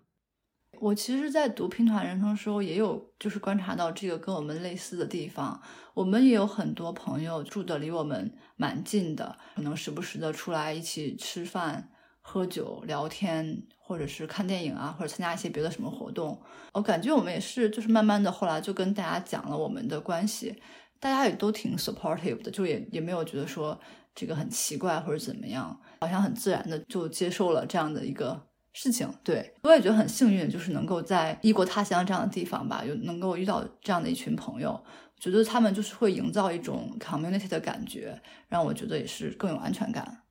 [0.79, 5.59] 我其实，在读《拼团人生》的时候，也有就是观察到这个跟我们类似的地方。
[5.93, 11.89] 我们也有很多朋友住的离我们蛮近的，可能时不时的出来一起吃饭、
[12.21, 13.63] 喝酒、聊天。
[13.87, 16.37] 或者是看电影啊，或者参加一些别的什么活动，
[16.73, 20.53] 我感觉我们也是，就是慢慢的后来就跟大家讲了我们的关系，
[20.99, 23.79] 大家也都挺 supportive 的，就也也没有觉得说
[24.13, 28.37] 这个很奇怪或者怎么样，好像很自然的就接受了这样的一个
[28.73, 29.09] 事情。
[29.23, 34.77] 对我也觉得很幸运，就是能够在异国他乡这样的地方吧，有能够遇到这样的一群朋友，
[35.17, 40.23] 觉得他们就是会营造一种 community 的感觉，让我觉得也是更有安全感。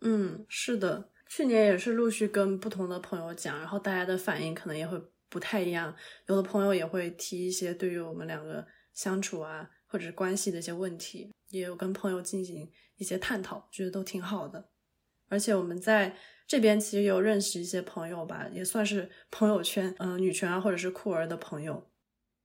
[0.00, 1.10] 嗯，是的。
[1.34, 5.96] 去年也是陆续跟不同的朋友讲，然后大家的反应可能也会不太一样。
[6.26, 14.68] 有的朋友也会提一些对于我们两个相处啊，或者是关系的一些问题，也有跟朋友进行一些探讨，觉得都挺好的。
[15.30, 16.14] 而且我们在
[16.46, 21.90] 这边其实有认识一些朋友吧，也算是朋友圈，嗯，女权啊或者是酷儿的朋友。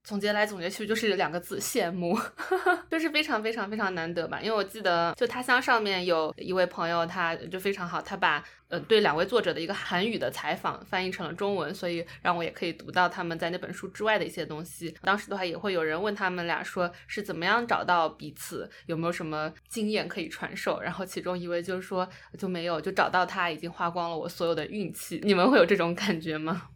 [0.07, 2.17] 总结来总结去就是两个字：羡慕，
[2.89, 4.39] 就是非常非常非常难得吧。
[4.41, 14.95] 因为我记得就他乡上面有一位朋友，他就非常好，他把呃对两位作者的一个韩语的采访翻译成了中文，所以让我也可以读到他们在那本书之外的一些东西。
[15.01, 20.79] 当时的话也会有人问他们俩说是怎么样找到彼此，有没有什么经验可以传授。
[20.79, 25.19] 然后其中一位就是说就没有，就找到他已经花光了我所有的运气。
[25.25, 26.69] 你们会有这种感觉吗？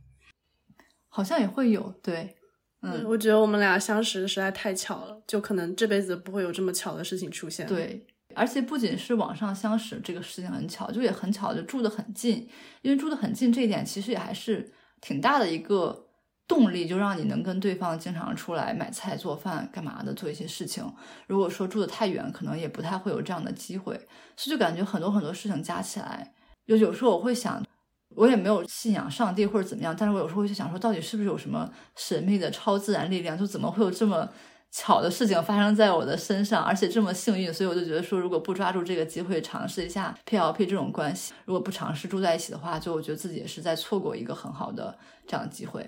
[1.08, 2.36] 好像也会有，对。
[2.82, 7.68] 嗯，我觉得我们俩相识实在太巧了，就可能这辈子不会有这么巧的事情出现。
[7.68, 8.04] 对，
[8.34, 12.50] 而且不仅是网上相识这个事情很巧，就也很巧，就住得很近。
[12.82, 16.08] 因为住得很近这一点，其实也还是挺大的一个
[16.48, 20.84] 动力，就让你能跟对方经常出来买菜、做饭、干嘛的做一些事情。
[21.28, 23.96] 如果说住得太远，可能也不太会有这样的机会。
[24.36, 26.34] 所以就感觉很多很多事情加起来，
[26.66, 27.64] 就有时候我会想，
[28.16, 33.38] 我也没有信仰上帝或者怎么样，但是我有时候会去想说，到底是不是有什么神秘的超自然力量？
[33.38, 34.30] 就怎么会有这么。
[34.74, 44.98] 巧的事情发生在我的身上，而且这么幸运，所以我就觉得说，如果不抓住这个机会尝试一下 P L P 这种关系，如果不尝试住在一起的话，就我觉得自己也是在错过一个很好的
[45.28, 45.86] 这样的机会。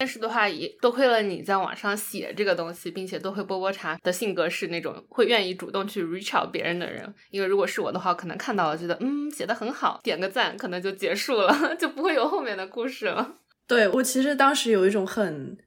[0.00, 7.14] 但是的话，也多亏了你在网上写这个东西，并且多亏波波茶的性格是那种会愿意主动去 reach out 别人的人。
[7.28, 13.36] 因为如果是我的话，可能看到了觉得嗯写的很好，点个赞，可能就结束了， 就不会有后面的故事了。
[13.66, 15.58] 对我其实当时有一种很。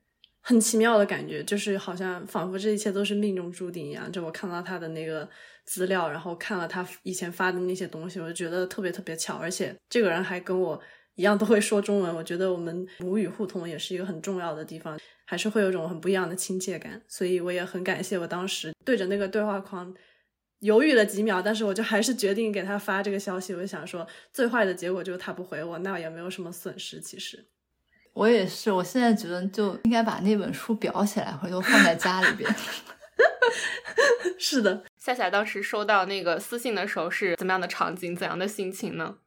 [0.46, 4.12] 很奇妙的感觉，就是好像仿佛这一切都是命中注定一样。
[4.12, 5.26] 就我看到他的那个
[5.64, 9.38] 资料，然后看了他以前发的那些东西，我就觉得特别特别巧。
[9.38, 10.78] 而且这个人还跟我
[11.16, 17.02] 一样都会说中文，我觉得我们母语互通也是一个很重要的地方，还是会有种很不一样的亲切感。
[17.08, 19.94] 所以我也很感谢我当时对着那个对话框
[20.60, 23.54] 犹豫了几秒，但是我就还是决定给他发这个消息。
[23.54, 27.46] 我就想说，最坏的结果就是他不回我，那也没有什么损失，其实。
[28.14, 32.50] 我也是，我现在觉得就应该把那本书裱起来，回头放在家里边。
[34.40, 39.18] 是的，夏夏当时收到那个私信的时候是怎么样的场景，怎样的心情呢？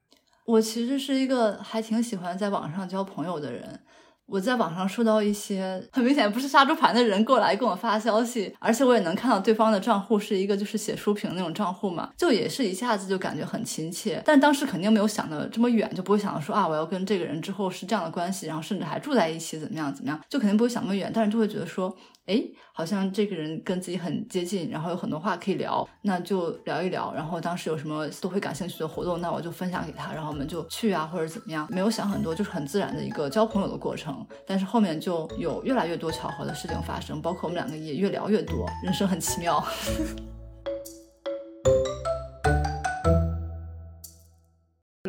[0.47, 3.80] 我其实是一个还挺喜欢在网上交朋友的人。
[4.26, 14.20] 我在网上收到一些很明显不是杀猪盘的人过来跟我发消息，而且我也能看到对方的账户是一个就是写书评那种账户嘛，就也是一下子就感觉很亲切。
[14.24, 21.97] 但当时肯定没有想的这么远，就不会想到说啊我要跟这个人之后是这样的关系，然后甚至还住在一起怎么样怎么样，就肯定不会想那么远，但是就会觉得说。
[22.27, 27.12] 哎，好像这个人跟自己很接近，然后有很多话可以聊，那就聊一聊。
[27.14, 34.27] 然后当时有什么都会感兴趣的活动，那我就分享给他，然后我们就去啊，或者怎么样，没有想很多，就是很自然的一个交朋友的过程。
[34.47, 39.64] 但是后面就有越来越多巧合的事情发生，包括我们两个也越聊越多，人生很奇妙。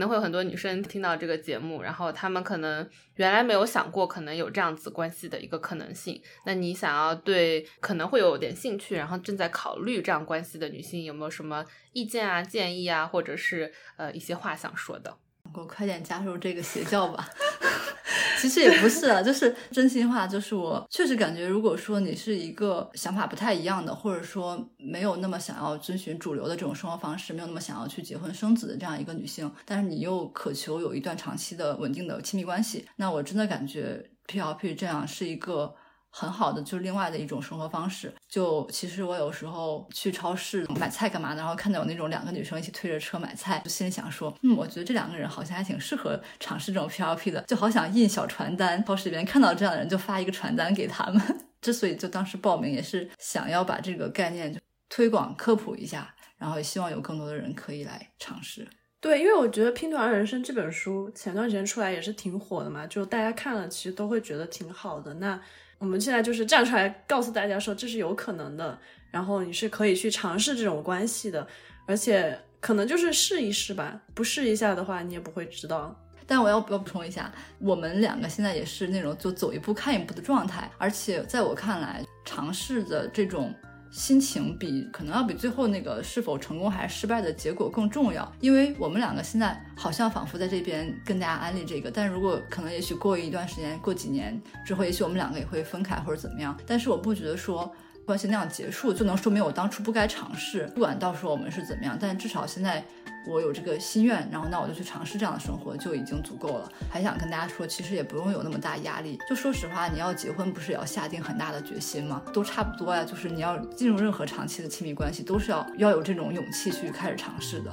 [0.07, 6.21] 会有很多女生听到这个节目，然后她们可能原来没有想过可能有这样子关系的一个可能性。
[6.45, 15.17] 那你想要对可能会有点兴趣，然后正在考虑这样关系的女性，有没有什么意见啊、建议啊，或者是呃一些话想说的？
[15.53, 17.29] 我快点加入这个邪教吧。
[18.39, 35.73] 其实也不是啊，就是真心话，就是我确实感觉，如果说你是一个想法不太一样的，或者说没有那么想要遵循主流的这种生活方式，没有那么想要去结婚生子的这样一个女性，但是你又渴求有一段长期的稳定的亲密关系，那我真的感觉 P L P 这样是一个。
[36.19, 38.11] 很好的，就是另外的一种生活方式。
[38.27, 51.21] 就其实我有时候去超市买菜干嘛的，然后看到有那种两个女生一起推着车买菜，就心里想说，嗯，我觉得这两个人好像还挺适合尝试这种 P L P 的，就好想印小传单，超市里边看到这样的人就发一个传单给他们。
[51.61, 54.59] 之所以就当时报名，也是想要把这个概念
[54.89, 58.67] 推广科普一下，然后也希望有更多的人可以来尝试。
[58.99, 65.13] 对，因为我觉得《拼团人生》这本书前段时间出来也是挺火的嘛，就大家看了其实都会觉得挺好的。
[65.15, 65.39] 那
[65.79, 68.77] 我们现在就是站出来告诉大家说这是有可能的，
[69.11, 71.47] 然后你是可以去尝试这种关系的，
[71.85, 75.95] 而且可能就是试一试吧，不试一下的话你也不会知道。
[76.25, 83.53] 但我要要补充一下，我们两个现在也是那种就走一步看一步的状态，而且在我看来，尝试的这种。
[83.89, 96.57] 心情比可能要比最后那个是否成功还是失败的结果更重要，因为我们两个现在好像仿佛在这边跟大家安利这个，但如果可能，也许过一段时间，过几年之后，也许我们两个也会分开或者怎么样。
[96.65, 97.73] 但是我不觉得说
[98.05, 102.83] 关系那样结束就能说明我当初不该尝试，不管到时候我们是怎么样，但至少现在。
[103.27, 106.71] 我有这个心愿，然后那我就去尝试这样的生活就已经足够了。
[106.89, 109.19] 还想跟大家说，其实也不用有那么大压力。
[109.29, 112.21] 就说实话，你要结婚不是也要下定很大的决心吗？
[112.33, 113.03] 都差不多呀。
[113.03, 117.71] 就是你要进入任何长期的亲密关系，都是要要有这种勇气去开始尝试的。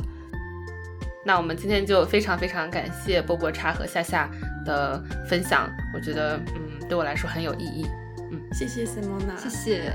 [1.24, 4.28] 那我们今天就非常非常感谢波波茶和夏夏
[4.66, 7.86] 的分享，我觉得嗯对我来说很有意义。
[8.30, 9.92] 嗯，谢谢 Simona，谢谢。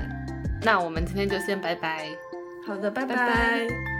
[0.62, 2.08] 那我们今天就先拜拜。
[2.66, 3.99] 好的，拜拜。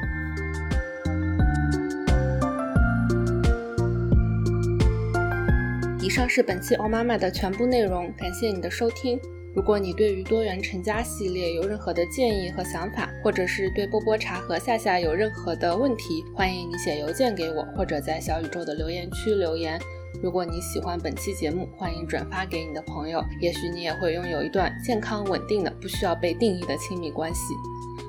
[6.02, 9.20] 以上是本期欧妈妈的全部内容，感谢你的收听。
[9.54, 19.78] 如果你对于多元成家系列有任何的建议和想法，或者是对波波茶和夏夏有任何的问题，欢迎你写邮件给我，或者在小宇宙的留言区留言。
[20.22, 27.40] 如果你喜欢本期节目，欢迎转发给你的朋友，也许你也会拥有一段健康稳定的、不需要被定义的亲密关系。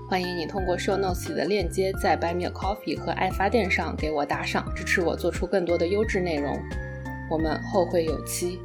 [0.10, 6.58] 欢迎你通过 Show Notes 里的链接，在 Buy Me Coffee 和爱发电上给我打赏，支持我做出更多的优质内容。
[7.32, 8.60] 我们后会有期。